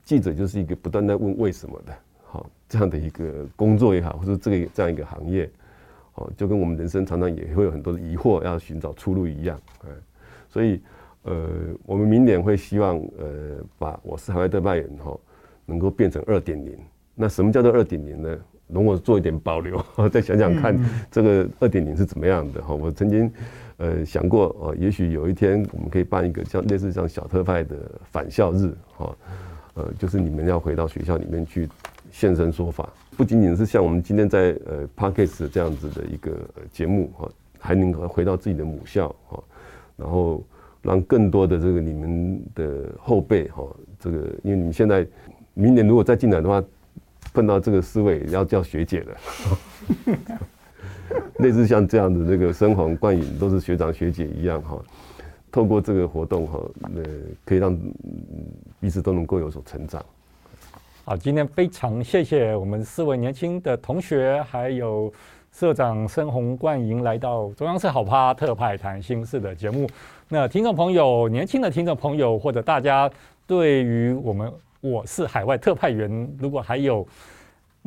[0.04, 1.92] 记者就是一个不断在问为什么的，
[2.24, 5.50] 好这样的一个工作也好，或者这个这样一个行业，
[6.12, 9.90] 好就跟我们人生常常也会有很多的疑惑，要寻找出路一样，嗯，
[10.48, 10.80] 所以
[11.24, 11.48] 呃，
[11.84, 15.18] 我们明年会希望呃，把我是海外特派员哈，
[15.66, 16.78] 能够变成二点零。
[17.16, 18.38] 那什么叫做二点零呢？
[18.68, 20.78] 容我做一点保留，再想想看
[21.10, 22.74] 这个二点零是怎么样的哈。
[22.74, 23.32] 我曾经
[23.78, 27.76] 呃想过哦，也许有一天我们可以办一个像类似像小特派的
[28.12, 29.16] 返校日哈，
[29.74, 31.68] 呃，就是你们要回到学校里面去
[32.12, 36.32] 现身说法，不仅仅是像我们今天在呃 Parkes 这样子的一个
[36.70, 39.42] 节目哈，还能回到自己的母校哈，
[39.96, 40.44] 然后
[40.82, 43.64] 让更多的这个你们的后辈哈，
[43.98, 45.06] 这个因为你们现在
[45.54, 46.62] 明年如果再进来的话。
[47.34, 49.16] 碰到这个思维要叫学姐了，
[51.38, 54.78] 类似像这样的这个深红冠影都是学长学姐一样哈。
[55.50, 56.60] 透过这个活动哈，
[56.94, 57.02] 呃，
[57.44, 57.78] 可以让
[58.80, 60.04] 彼此都能够有所成长。
[61.04, 65.12] 好，今天非常谢谢我们四位年轻的同学，还有
[65.52, 69.88] 社长深红冠银来到中央社好趴特派谈心事的节目。
[70.28, 73.10] 那听众朋友，年轻的听众朋友或者大家
[73.46, 74.52] 对于我们。
[74.80, 76.08] 我是海外特派员。
[76.38, 77.04] 如果还有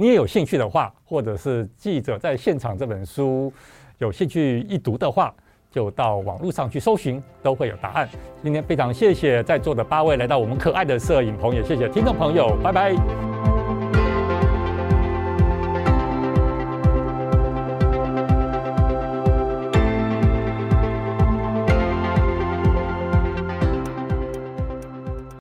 [0.02, 3.54] 你也有兴趣的话，或者是记者在现场这本书
[4.00, 5.32] 有兴趣一读的话，
[5.70, 8.10] 就到网络上去搜寻，都会有答案。
[8.42, 13.51] 今天非常谢谢在座的八位来到我们可爱的摄影棚，也谢谢听众朋友，拜拜。